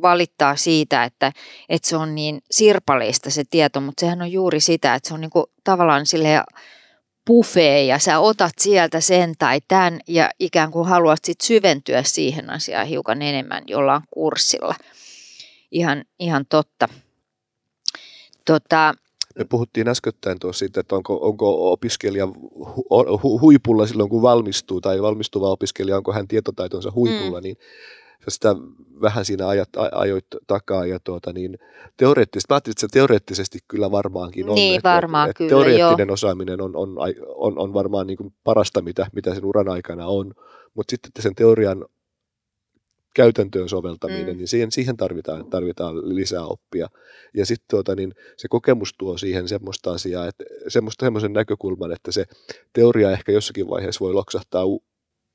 valittaa 0.01 0.55
siitä, 0.55 1.03
että, 1.03 1.31
että 1.69 1.89
se 1.89 1.97
on 1.97 2.15
niin 2.15 2.41
sirpaleista 2.51 3.29
se 3.29 3.43
tieto, 3.49 3.81
mutta 3.81 4.01
sehän 4.01 4.21
on 4.21 4.31
juuri 4.31 4.59
sitä, 4.59 4.95
että 4.95 5.07
se 5.07 5.13
on 5.13 5.21
niin 5.21 5.29
kuin 5.29 5.45
tavallaan 5.63 6.05
silleen 6.05 6.43
buffet 7.27 7.87
ja 7.87 7.99
sä 7.99 8.19
otat 8.19 8.53
sieltä 8.57 9.01
sen 9.01 9.33
tai 9.39 9.61
tämän 9.67 9.99
ja 10.07 10.29
ikään 10.39 10.71
kuin 10.71 10.87
haluat 10.87 11.19
sit 11.25 11.41
syventyä 11.41 12.03
siihen 12.03 12.49
asiaan 12.49 12.87
hiukan 12.87 13.21
enemmän 13.21 13.63
jollain 13.67 14.01
kurssilla. 14.11 14.75
Ihan, 15.71 16.05
ihan 16.19 16.45
totta. 16.49 16.87
Tota, 18.45 18.93
me 19.37 19.45
puhuttiin 19.45 19.87
äskettäin 19.87 20.39
tuossa 20.39 20.59
siitä, 20.59 20.79
että 20.79 20.95
onko, 20.95 21.19
onko 21.21 21.71
opiskelija 21.71 22.27
hu, 22.27 22.87
hu, 23.23 23.39
huipulla 23.39 23.87
silloin, 23.87 24.09
kun 24.09 24.21
valmistuu, 24.21 24.81
tai 24.81 25.01
valmistuva 25.01 25.49
opiskelija, 25.49 25.97
onko 25.97 26.13
hän 26.13 26.27
tietotaitonsa 26.27 26.91
huipulla, 26.95 27.39
mm. 27.39 27.43
niin 27.43 27.57
sitä 28.27 28.55
vähän 29.01 29.25
siinä 29.25 29.47
ajat, 29.47 29.69
ajoit 29.91 30.25
takaa 30.47 30.85
ja 30.85 30.99
tuota, 30.99 31.33
niin 31.33 31.57
teoreettisesti, 31.97 32.53
mä 32.53 32.55
ajattelin, 32.55 32.73
että 32.73 32.81
se 32.81 32.87
teoreettisesti 32.91 33.59
kyllä 33.67 33.91
varmaankin 33.91 34.49
on. 34.49 34.55
Niin, 34.55 34.75
että, 34.75 34.89
varmaan 34.89 35.29
että, 35.29 35.37
kyllä, 35.37 35.49
Teoreettinen 35.49 36.07
joo. 36.07 36.13
osaaminen 36.13 36.61
on, 36.61 36.75
on, 36.75 36.95
on, 37.35 37.59
on 37.59 37.73
varmaan 37.73 38.07
niin 38.07 38.17
kuin 38.17 38.33
parasta, 38.43 38.81
mitä, 38.81 39.07
mitä 39.13 39.35
sen 39.35 39.45
uran 39.45 39.69
aikana 39.69 40.07
on, 40.07 40.33
mutta 40.73 40.91
sitten 40.91 41.23
sen 41.23 41.35
teorian 41.35 41.85
käytäntöön 43.17 43.69
soveltaminen, 43.69 44.29
mm. 44.29 44.37
niin 44.37 44.47
siihen, 44.47 44.71
siihen 44.71 44.97
tarvitaan, 44.97 45.49
tarvitaan 45.49 46.15
lisää 46.15 46.45
oppia. 46.45 46.87
Ja 47.33 47.45
sitten 47.45 47.65
tuota, 47.69 47.95
niin 47.95 48.13
se 48.37 48.47
kokemus 48.47 48.93
tuo 48.97 49.17
siihen 49.17 49.47
semmoista 49.47 49.91
asiaa, 49.91 50.27
että 50.27 50.43
semmoista 50.67 51.05
semmoisen 51.05 51.33
näkökulman, 51.33 51.91
että 51.91 52.11
se 52.11 52.25
teoria 52.73 53.11
ehkä 53.11 53.31
jossakin 53.31 53.69
vaiheessa 53.69 54.05
voi 54.05 54.13
loksahtaa 54.13 54.63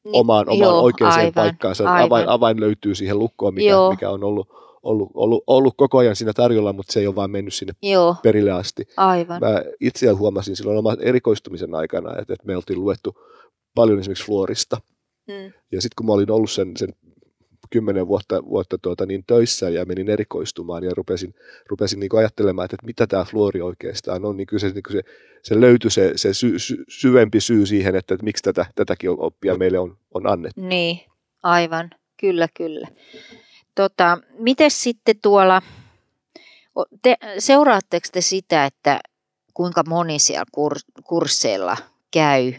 niin, 0.04 0.16
omaan, 0.16 0.48
omaan 0.48 0.58
joo, 0.58 0.82
oikeaan 0.82 1.18
aivan, 1.18 1.32
paikkaansa. 1.32 1.84
Aivan. 1.84 2.06
Avain, 2.06 2.28
avain 2.28 2.60
löytyy 2.60 2.94
siihen 2.94 3.18
lukkoon, 3.18 3.54
mikä, 3.54 3.74
mikä 3.90 4.10
on 4.10 4.24
ollut, 4.24 4.48
ollut, 4.82 5.10
ollut, 5.14 5.44
ollut 5.46 5.74
koko 5.76 5.98
ajan 5.98 6.16
siinä 6.16 6.32
tarjolla, 6.32 6.72
mutta 6.72 6.92
se 6.92 7.00
ei 7.00 7.06
ole 7.06 7.14
vaan 7.14 7.30
mennyt 7.30 7.54
sinne 7.54 7.72
joo, 7.82 8.16
perille 8.22 8.52
asti. 8.52 8.88
Aivan. 8.96 9.40
Mä 9.40 9.62
itse 9.80 10.10
huomasin 10.10 10.56
silloin 10.56 10.78
oman 10.78 10.96
erikoistumisen 11.00 11.74
aikana, 11.74 12.10
että, 12.10 12.34
että 12.34 12.46
me 12.46 12.56
oltiin 12.56 12.80
luettu 12.80 13.14
paljon 13.74 13.98
esimerkiksi 13.98 14.26
fluorista. 14.26 14.80
Mm. 15.28 15.52
Ja 15.72 15.80
sitten 15.82 15.94
kun 15.96 16.06
mä 16.06 16.12
olin 16.12 16.30
ollut 16.30 16.50
sen, 16.50 16.76
sen 16.76 16.88
kymmenen 17.72 18.08
vuotta, 18.08 18.44
vuotta 18.44 18.78
tuota, 18.78 19.06
niin 19.06 19.24
töissä 19.26 19.68
ja 19.68 19.84
menin 19.84 20.10
erikoistumaan 20.10 20.84
ja 20.84 20.90
rupesin, 20.96 21.34
rupesin 21.68 22.00
niin 22.00 22.18
ajattelemaan, 22.18 22.64
että, 22.64 22.74
että 22.74 22.86
mitä 22.86 23.06
tämä 23.06 23.24
fluori 23.24 23.60
oikeastaan 23.60 24.24
on, 24.24 24.36
niin 24.36 24.46
kyllä 24.46 24.60
se, 24.60 24.68
niin 24.68 24.82
se, 24.92 25.02
se 25.42 25.60
löytyi 25.60 25.90
se, 25.90 26.12
se 26.16 26.34
sy, 26.34 26.58
sy, 26.58 26.84
syvempi 26.88 27.40
syy 27.40 27.66
siihen, 27.66 27.96
että, 27.96 28.14
että 28.14 28.24
miksi 28.24 28.42
tätä, 28.42 28.66
tätäkin 28.74 29.10
oppia 29.10 29.56
meille 29.56 29.78
on, 29.78 29.96
on 30.14 30.26
annettu. 30.26 30.60
Niin, 30.60 31.00
aivan, 31.42 31.90
kyllä, 32.20 32.48
kyllä. 32.56 32.88
Tota, 33.74 34.18
miten 34.38 34.70
sitten 34.70 35.16
tuolla, 35.22 35.62
te, 37.02 37.16
seuraatteko 37.38 38.08
te 38.12 38.20
sitä, 38.20 38.64
että 38.64 39.00
kuinka 39.54 39.82
moni 39.88 40.18
siellä 40.18 40.44
kursseilla 41.04 41.76
käy 42.10 42.52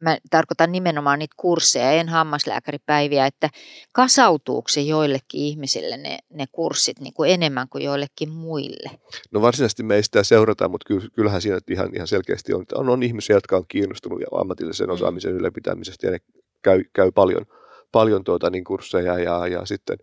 mä 0.00 0.18
tarkoitan 0.30 0.72
nimenomaan 0.72 1.18
niitä 1.18 1.34
kursseja, 1.36 1.92
en 1.92 2.08
hammaslääkäripäiviä, 2.08 3.26
että 3.26 3.48
kasautuuko 3.92 4.68
se 4.68 4.80
joillekin 4.80 5.40
ihmisille 5.40 5.96
ne, 5.96 6.18
ne 6.32 6.44
kurssit 6.52 7.00
niin 7.00 7.14
kuin 7.14 7.30
enemmän 7.30 7.68
kuin 7.68 7.84
joillekin 7.84 8.30
muille? 8.30 8.90
No 9.30 9.42
varsinaisesti 9.42 9.82
me 9.82 9.94
ei 9.94 10.02
sitä 10.02 10.22
seurata, 10.22 10.68
mutta 10.68 10.94
kyllähän 11.14 11.42
siinä 11.42 11.58
ihan, 11.70 11.94
ihan 11.94 12.08
selkeästi 12.08 12.54
on, 12.54 12.64
on, 12.74 12.88
on 12.88 13.02
ihmisiä, 13.02 13.36
jotka 13.36 13.56
on 13.56 13.64
kiinnostunut 13.68 14.22
ammatillisen 14.32 14.86
mm. 14.86 14.92
osaamisen 14.92 15.32
ylläpitämisestä 15.32 16.06
ja 16.06 16.10
ne 16.10 16.18
käy, 16.62 16.84
käy 16.92 17.12
paljon, 17.12 17.46
paljon 17.92 18.24
tuota, 18.24 18.50
niin 18.50 18.64
kursseja 18.64 19.18
ja, 19.18 19.46
ja 19.46 19.66
sitten 19.66 19.98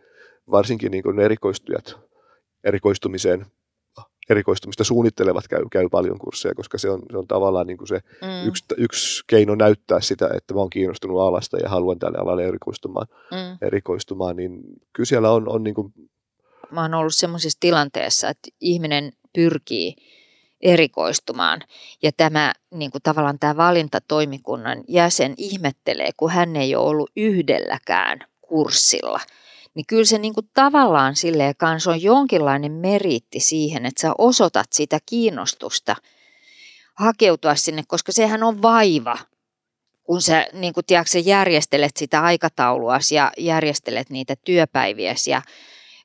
varsinkin 0.51 0.91
niin 0.91 1.03
kuin 1.03 1.19
erikoistujat 1.19 2.07
erikoistumiseen 2.63 3.45
erikoistumista 4.29 4.83
suunnittelevat 4.83 5.47
käy, 5.47 5.65
käy 5.71 5.89
paljon 5.89 6.17
kursseja, 6.17 6.55
koska 6.55 6.77
se 6.77 6.89
on, 6.89 7.01
se 7.11 7.17
on 7.17 7.27
tavallaan 7.27 7.67
niin 7.67 7.77
kuin 7.77 7.87
se 7.87 7.99
mm. 8.21 8.47
yksi, 8.47 8.65
yksi 8.77 9.23
keino 9.27 9.55
näyttää 9.55 10.01
sitä, 10.01 10.29
että 10.33 10.53
mä 10.53 10.59
oon 10.59 10.69
kiinnostunut 10.69 11.21
alasta 11.21 11.57
ja 11.57 11.69
haluan 11.69 11.99
tälle 11.99 12.17
alalle 12.17 12.47
erikoistumaan, 12.47 13.07
mm. 13.31 13.67
erikoistumaan 13.67 14.35
niin 14.35 14.59
kyllä 14.93 15.07
siellä 15.07 15.31
on, 15.31 15.49
on 15.49 15.63
niin 15.63 15.75
kuin... 15.75 15.93
Mä 16.71 16.81
oon 16.81 16.93
ollut 16.93 17.15
semmoisessa 17.15 17.57
tilanteessa, 17.59 18.29
että 18.29 18.49
ihminen 18.61 19.13
pyrkii 19.33 19.95
erikoistumaan. 20.61 21.61
Ja 22.03 22.11
tämä 22.17 22.53
niin 22.71 22.91
kuin 22.91 23.01
tavallaan 23.01 23.39
tämä 23.39 23.57
valintatoimikunnan 23.57 24.83
jäsen 24.87 25.33
ihmettelee, 25.37 26.09
kun 26.17 26.31
hän 26.31 26.55
ei 26.55 26.75
ole 26.75 26.87
ollut 26.87 27.11
yhdelläkään 27.15 28.19
kurssilla– 28.41 29.19
niin 29.77 29.85
kyllä 29.87 30.05
se 30.05 30.17
niin 30.17 30.33
kuin 30.33 30.49
tavallaan 30.53 31.15
silleen 31.15 31.55
kanssa 31.57 31.91
on 31.91 32.01
jonkinlainen 32.01 32.71
meriitti 32.71 33.39
siihen, 33.39 33.85
että 33.85 34.01
sä 34.01 34.11
osoitat 34.17 34.67
sitä 34.71 34.99
kiinnostusta 35.05 35.95
hakeutua 36.95 37.55
sinne, 37.55 37.83
koska 37.87 38.11
sehän 38.11 38.43
on 38.43 38.61
vaiva 38.61 39.17
kun 40.03 40.21
sä, 40.21 40.47
niin 40.53 40.73
kun, 40.73 40.83
tiedätkö, 40.87 41.11
sä 41.11 41.19
järjestelet 41.19 41.97
sitä 41.97 42.21
aikataulua 42.21 42.99
ja 43.11 43.31
järjestelet 43.37 44.09
niitä 44.09 44.35
työpäiviä 44.45 45.15
ja 45.27 45.41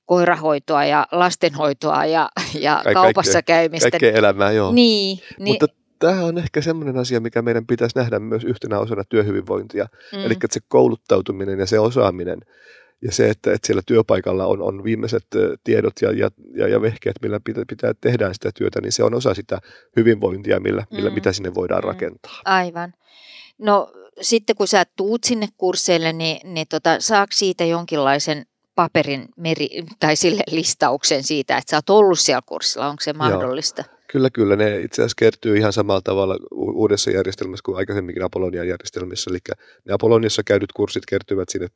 koirahoitoa 0.06 0.84
ja 0.84 1.06
lastenhoitoa 1.12 2.06
ja, 2.06 2.28
ja 2.58 2.80
Kaik- 2.84 2.94
kaupassa 2.94 3.32
kaikkea, 3.32 3.56
käymistä. 3.56 3.90
Kaikkea 3.90 4.12
elämää, 4.12 4.52
joo. 4.52 4.72
Niin, 4.72 5.18
niin. 5.38 5.52
Mutta 5.52 5.66
tämä 5.98 6.24
on 6.24 6.38
ehkä 6.38 6.60
semmoinen 6.60 6.98
asia, 6.98 7.20
mikä 7.20 7.42
meidän 7.42 7.66
pitäisi 7.66 7.98
nähdä 7.98 8.18
myös 8.18 8.44
yhtenä 8.44 8.78
osana 8.78 9.04
työhyvinvointia. 9.04 9.86
Mm. 10.12 10.18
Eli 10.18 10.34
se 10.50 10.60
kouluttautuminen 10.68 11.58
ja 11.58 11.66
se 11.66 11.78
osaaminen 11.78 12.38
ja 13.02 13.12
se, 13.12 13.30
että, 13.30 13.52
että 13.52 13.66
siellä 13.66 13.82
työpaikalla 13.86 14.46
on, 14.46 14.62
on 14.62 14.84
viimeiset 14.84 15.26
tiedot 15.64 15.92
ja, 16.02 16.12
ja, 16.12 16.30
ja, 16.54 16.68
ja 16.68 16.82
vehkeet, 16.82 17.16
millä 17.22 17.40
pitää, 17.44 17.64
pitää 17.68 17.94
tehdä 18.00 18.32
sitä 18.32 18.50
työtä, 18.54 18.80
niin 18.80 18.92
se 18.92 19.04
on 19.04 19.14
osa 19.14 19.34
sitä 19.34 19.58
hyvinvointia, 19.96 20.60
millä, 20.60 20.86
millä 20.90 21.10
mm. 21.10 21.14
mitä 21.14 21.32
sinne 21.32 21.54
voidaan 21.54 21.82
mm. 21.82 21.88
rakentaa. 21.88 22.40
Aivan. 22.44 22.94
No 23.58 23.92
sitten 24.20 24.56
kun 24.56 24.68
sä 24.68 24.84
tuut 24.96 25.24
sinne 25.24 25.48
kursseille, 25.56 26.12
niin, 26.12 26.54
niin 26.54 26.66
tota, 26.70 27.00
saako 27.00 27.32
siitä 27.32 27.64
jonkinlaisen 27.64 28.46
paperin 28.74 29.28
meri, 29.36 29.68
tai 30.00 30.16
sille 30.16 30.42
listauksen 30.50 31.22
siitä, 31.22 31.56
että 31.56 31.70
sä 31.70 31.76
oot 31.76 31.90
ollut 31.90 32.18
siellä 32.18 32.42
kurssilla, 32.46 32.88
onko 32.88 33.00
se 33.00 33.12
mahdollista? 33.12 33.84
Joo. 33.88 33.98
Kyllä, 34.12 34.30
kyllä. 34.30 34.56
Ne 34.56 34.80
itse 34.80 35.02
asiassa 35.02 35.14
kertyy 35.18 35.56
ihan 35.56 35.72
samalla 35.72 36.00
tavalla 36.00 36.36
uudessa 36.50 37.10
järjestelmässä 37.10 37.62
kuin 37.64 37.76
aikaisemminkin 37.76 38.24
Apollonian 38.24 38.68
järjestelmissä. 38.68 39.30
Eli 39.30 39.38
ne 39.88 39.94
Apolloniassa 39.94 40.42
käydyt 40.42 40.72
kurssit 40.72 41.06
kertyvät 41.06 41.48
sinne 41.48 41.68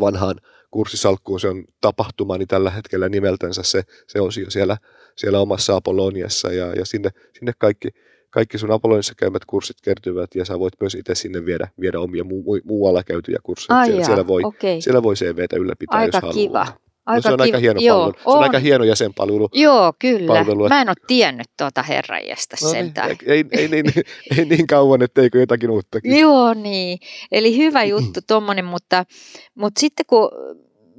vanhaan 0.00 0.36
kurssisalkkuun. 0.70 1.40
Se 1.40 1.48
on 1.48 1.64
tapahtuma, 1.80 2.38
niin 2.38 2.48
tällä 2.48 2.70
hetkellä 2.70 3.08
nimeltänsä 3.08 3.62
se, 3.62 3.82
se 4.06 4.20
osio 4.20 4.50
siellä, 4.50 4.76
siellä 5.16 5.40
omassa 5.40 5.76
Apolloniassa. 5.76 6.52
Ja, 6.52 6.66
ja 6.74 6.86
sinne, 6.86 7.10
sinne 7.38 7.52
kaikki, 7.58 7.88
kaikki 8.30 8.58
sun 8.58 8.70
Apollonissa 8.70 9.14
käymät 9.14 9.44
kurssit 9.44 9.76
kertyvät 9.82 10.34
ja 10.34 10.44
sä 10.44 10.58
voit 10.58 10.74
myös 10.80 10.94
itse 10.94 11.14
sinne 11.14 11.44
viedä, 11.44 11.68
viedä 11.80 12.00
omia 12.00 12.24
mu, 12.24 12.42
muualla 12.64 13.02
käytyjä 13.02 13.38
kursseja. 13.42 13.84
siellä, 13.84 14.04
siellä, 14.04 14.26
voi, 14.26 14.42
okay. 14.44 14.80
siellä 14.80 15.02
voi 15.02 15.14
CVtä 15.14 15.56
ylläpitää, 15.56 15.98
Aika 15.98 16.20
jos 16.24 16.34
kiva. 16.34 16.64
haluaa. 16.64 16.87
Aika 17.08 17.16
no 17.16 17.22
se 17.22 17.28
on 17.28 17.36
kiva. 17.36 17.42
aika 17.44 17.58
hieno 17.58 17.80
Joo, 17.80 17.98
palvelu. 17.98 18.22
Se 18.22 18.28
on, 18.28 18.36
on 18.36 18.42
aika 18.42 18.58
hieno 18.58 18.84
jäsenpalvelu. 18.84 19.48
Joo, 19.52 19.92
kyllä. 19.98 20.26
Palvelu. 20.34 20.68
Mä 20.68 20.80
en 20.82 20.88
ole 20.88 20.96
tiennyt 21.06 21.46
tuota 21.56 21.82
herranjestä 21.82 22.56
no 22.62 22.66
niin, 22.66 22.76
sentään. 22.76 23.10
Ei, 23.10 23.16
ei, 23.26 23.44
ei, 23.52 23.68
niin, 23.68 23.84
ei 24.38 24.44
niin 24.44 24.66
kauan, 24.66 25.02
etteikö 25.02 25.40
jotakin 25.40 25.70
uuttakin. 25.70 26.18
Joo, 26.18 26.54
niin. 26.54 26.98
Eli 27.32 27.56
hyvä 27.56 27.84
juttu 27.94 28.20
tuommoinen, 28.26 28.64
mutta, 28.64 29.04
mutta 29.54 29.80
sitten 29.80 30.06
kun 30.06 30.30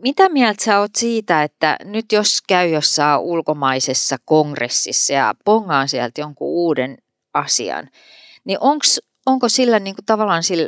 mitä 0.03 0.29
mieltä 0.29 0.63
sä 0.63 0.79
oot 0.79 0.95
siitä, 0.97 1.43
että 1.43 1.77
nyt 1.83 2.11
jos 2.11 2.41
käy 2.47 2.69
jossain 2.69 3.19
ulkomaisessa 3.19 4.17
kongressissa 4.25 5.13
ja 5.13 5.33
pongaan 5.45 5.87
sieltä 5.87 6.21
jonkun 6.21 6.47
uuden 6.47 6.97
asian, 7.33 7.89
niin 8.43 8.57
onks, 8.61 8.99
onko 9.25 9.49
sillä 9.49 9.79
niin 9.79 9.95
kuin 9.95 10.05
tavallaan 10.05 10.43
sillä 10.43 10.67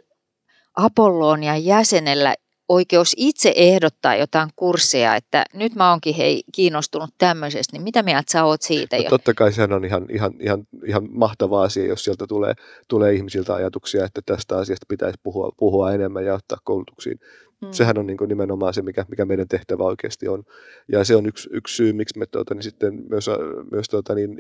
Apollonia 0.76 1.58
jäsenellä 1.58 2.36
oikeus 2.72 3.14
itse 3.18 3.54
ehdottaa 3.56 4.16
jotain 4.16 4.50
kursseja, 4.56 5.16
että 5.16 5.46
nyt 5.54 5.76
mä 5.76 5.90
oonkin 5.90 6.16
hei 6.16 6.44
kiinnostunut 6.52 7.10
tämmöisestä, 7.18 7.74
niin 7.74 7.84
mitä 7.84 8.04
mieltä 8.04 8.32
sä 8.32 8.44
oot 8.44 8.62
siitä? 8.62 8.98
No, 8.98 9.04
totta 9.10 9.34
kai 9.34 9.54
sehän 9.54 9.74
on 9.74 9.86
ihan, 9.86 10.06
ihan, 10.10 10.34
ihan, 10.40 10.68
ihan 10.86 11.08
mahtava 11.10 11.64
asia, 11.64 11.86
jos 11.86 12.04
sieltä 12.04 12.28
tulee, 12.28 12.54
tulee 12.88 13.14
ihmisiltä 13.14 13.54
ajatuksia, 13.54 14.06
että 14.06 14.22
tästä 14.26 14.58
asiasta 14.58 14.86
pitäisi 14.90 15.20
puhua, 15.24 15.52
puhua 15.58 15.92
enemmän 15.92 16.26
ja 16.26 16.34
ottaa 16.34 16.58
koulutuksiin. 16.64 17.20
Hmm. 17.66 17.72
Sehän 17.72 17.98
on 17.98 18.08
niin 18.08 18.18
kuin 18.18 18.28
nimenomaan 18.28 18.74
se, 18.74 18.82
mikä, 18.82 19.06
mikä 19.10 19.26
meidän 19.26 19.48
tehtävä 19.48 19.84
oikeasti 19.84 20.28
on. 20.28 20.44
Ja 20.92 21.04
se 21.04 21.16
on 21.16 21.26
yksi, 21.26 21.50
yksi 21.52 21.76
syy, 21.76 21.94
miksi 21.94 22.20
me 22.20 22.26
tuota, 22.26 22.54
niin 22.54 22.64
sitten 22.64 23.04
myös, 23.10 23.30
myös 23.72 23.90
tuota, 23.90 24.16
niin, 24.16 24.38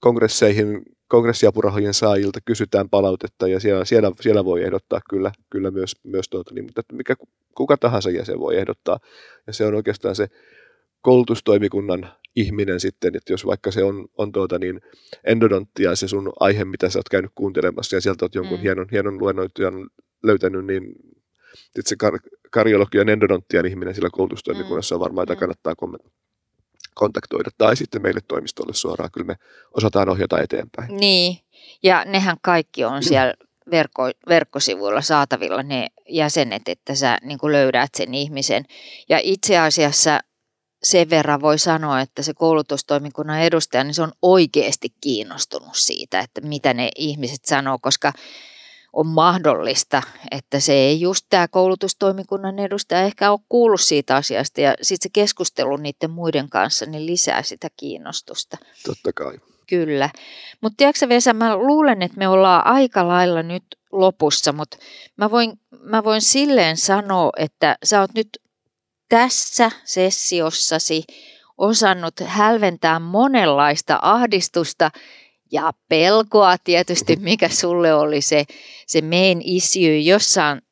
kongresseihin, 0.00 0.82
kongressiapurahojen 1.10 1.94
saajilta 1.94 2.38
kysytään 2.44 2.88
palautetta 2.88 3.48
ja 3.48 3.60
siellä, 3.60 3.84
siellä, 3.84 4.12
siellä 4.20 4.44
voi 4.44 4.62
ehdottaa 4.64 5.00
kyllä, 5.10 5.32
kyllä 5.50 5.70
myös, 5.70 5.96
myös 6.04 6.28
tuota, 6.28 6.54
niin, 6.54 6.64
mutta 6.64 6.82
mikä, 6.92 7.16
kuka 7.54 7.76
tahansa 7.76 8.10
jäsen 8.10 8.40
voi 8.40 8.56
ehdottaa. 8.56 8.98
Ja 9.46 9.52
se 9.52 9.66
on 9.66 9.74
oikeastaan 9.74 10.16
se 10.16 10.28
koulutustoimikunnan 11.00 12.10
ihminen 12.36 12.80
sitten, 12.80 13.16
että 13.16 13.32
jos 13.32 13.46
vaikka 13.46 13.70
se 13.70 13.84
on, 13.84 14.06
on 14.18 14.32
tuota 14.32 14.58
niin 14.58 14.80
endodonttia 15.24 15.96
se 15.96 16.08
sun 16.08 16.32
aihe, 16.40 16.64
mitä 16.64 16.90
sä 16.90 16.98
oot 16.98 17.08
käynyt 17.08 17.30
kuuntelemassa 17.34 17.96
ja 17.96 18.00
sieltä 18.00 18.24
oot 18.24 18.34
jonkun 18.34 18.58
mm. 18.58 18.62
hienon, 18.62 18.86
hienon 18.92 19.18
luennoitujan 19.18 19.90
löytänyt, 20.22 20.66
niin 20.66 20.94
se 21.80 21.96
kar- 22.04 22.38
kardiologian 22.50 23.08
endodonttian 23.08 23.66
ihminen 23.66 23.94
sillä 23.94 24.10
koulutustoimikunnassa 24.12 24.94
on 24.94 25.00
varmaan, 25.00 25.24
että 25.24 25.34
mm. 25.34 25.40
kannattaa 25.40 25.74
kommentoida 25.74 26.19
kontaktoida 27.00 27.50
tai 27.58 27.76
sitten 27.76 28.02
meille 28.02 28.20
toimistolle 28.28 28.74
suoraan. 28.74 29.10
Kyllä 29.10 29.26
me 29.26 29.36
osataan 29.76 30.08
ohjata 30.08 30.40
eteenpäin. 30.40 30.96
Niin, 30.96 31.38
ja 31.82 32.04
nehän 32.04 32.36
kaikki 32.42 32.84
on 32.84 33.02
siellä 33.02 33.34
verkko, 33.70 34.10
verkkosivuilla 34.28 35.00
saatavilla 35.00 35.62
ne 35.62 35.86
jäsenet, 36.08 36.62
että 36.66 36.94
sä 36.94 37.18
niin 37.22 37.38
löydät 37.42 37.90
sen 37.94 38.14
ihmisen. 38.14 38.64
Ja 39.08 39.18
itse 39.22 39.58
asiassa 39.58 40.20
sen 40.82 41.10
verran 41.10 41.40
voi 41.40 41.58
sanoa, 41.58 42.00
että 42.00 42.22
se 42.22 42.34
koulutustoimikunnan 42.34 43.40
edustaja, 43.40 43.84
niin 43.84 43.94
se 43.94 44.02
on 44.02 44.12
oikeasti 44.22 44.88
kiinnostunut 45.00 45.76
siitä, 45.76 46.20
että 46.20 46.40
mitä 46.40 46.74
ne 46.74 46.90
ihmiset 46.96 47.44
sanoo, 47.44 47.78
koska 47.82 48.12
on 48.92 49.06
mahdollista, 49.06 50.02
että 50.30 50.60
se 50.60 50.72
ei 50.72 51.00
just 51.00 51.26
tämä 51.30 51.48
koulutustoimikunnan 51.48 52.58
edustaja 52.58 53.02
ehkä 53.02 53.30
ole 53.30 53.40
kuullut 53.48 53.80
siitä 53.80 54.16
asiasta 54.16 54.60
ja 54.60 54.74
sitten 54.82 55.08
se 55.08 55.10
keskustelu 55.12 55.76
niiden 55.76 56.10
muiden 56.10 56.50
kanssa 56.50 56.86
niin 56.86 57.06
lisää 57.06 57.42
sitä 57.42 57.68
kiinnostusta. 57.76 58.56
Totta 58.86 59.12
kai. 59.12 59.38
Kyllä. 59.68 60.10
Mutta 60.60 60.76
tiedätkö 60.76 61.08
Vesa, 61.08 61.32
mä 61.32 61.56
luulen, 61.56 62.02
että 62.02 62.18
me 62.18 62.28
ollaan 62.28 62.66
aika 62.66 63.08
lailla 63.08 63.42
nyt 63.42 63.64
lopussa, 63.92 64.52
mutta 64.52 64.76
mä 65.16 65.30
voin, 65.30 65.52
mä 65.80 66.04
voin 66.04 66.22
silleen 66.22 66.76
sanoa, 66.76 67.30
että 67.36 67.76
sä 67.84 68.00
oot 68.00 68.10
nyt 68.14 68.28
tässä 69.08 69.70
sessiossasi 69.84 71.04
osannut 71.58 72.14
hälventää 72.24 72.98
monenlaista 72.98 73.98
ahdistusta 74.02 74.90
ja 75.52 75.72
pelkoa 75.88 76.56
tietysti, 76.64 77.16
mikä 77.16 77.48
sulle 77.48 77.94
oli 77.94 78.20
se, 78.20 78.44
se 78.86 79.00
main 79.00 79.42
issue 79.44 79.96
jossain 79.96 80.62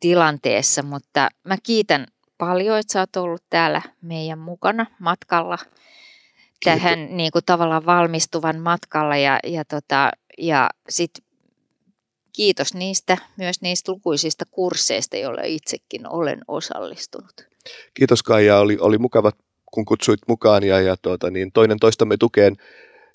tilanteessa, 0.00 0.82
mutta 0.82 1.28
mä 1.44 1.56
kiitän 1.62 2.06
paljon, 2.38 2.78
että 2.78 2.92
sä 2.92 3.00
oot 3.00 3.16
ollut 3.16 3.42
täällä 3.50 3.82
meidän 4.02 4.38
mukana 4.38 4.86
matkalla. 4.98 5.58
Tähän 6.64 7.16
niin 7.16 7.32
kuin 7.32 7.44
tavallaan 7.44 7.86
valmistuvan 7.86 8.60
matkalla 8.60 9.16
ja, 9.16 9.38
ja, 9.44 9.64
tota, 9.64 10.10
ja 10.38 10.70
sit 10.88 11.10
kiitos 12.32 12.74
niistä, 12.74 13.18
myös 13.36 13.62
niistä 13.62 13.92
lukuisista 13.92 14.44
kursseista, 14.50 15.16
joille 15.16 15.42
itsekin 15.44 16.08
olen 16.08 16.40
osallistunut. 16.48 17.46
Kiitos 17.94 18.22
Kaija, 18.22 18.58
oli, 18.58 18.76
oli 18.80 18.98
mukava 18.98 19.32
kun 19.72 19.84
kutsuit 19.84 20.20
mukaan 20.28 20.64
ja, 20.64 20.80
ja 20.80 20.96
tuota, 21.02 21.30
niin 21.30 21.52
toinen 21.52 21.78
toistamme 21.78 22.16
tukeen 22.16 22.56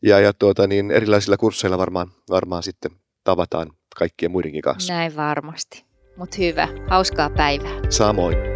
ja, 0.01 0.19
ja 0.19 0.33
tuota, 0.33 0.67
niin 0.67 0.91
erilaisilla 0.91 1.37
kursseilla 1.37 1.77
varmaan, 1.77 2.07
varmaan 2.29 2.63
sitten 2.63 2.91
tavataan 3.23 3.71
kaikkien 3.95 4.31
muidenkin 4.31 4.61
kanssa. 4.61 4.93
Näin 4.93 5.15
varmasti. 5.15 5.85
Mutta 6.17 6.37
hyvä. 6.39 6.67
Hauskaa 6.89 7.29
päivää. 7.29 7.79
Samoin. 7.89 8.50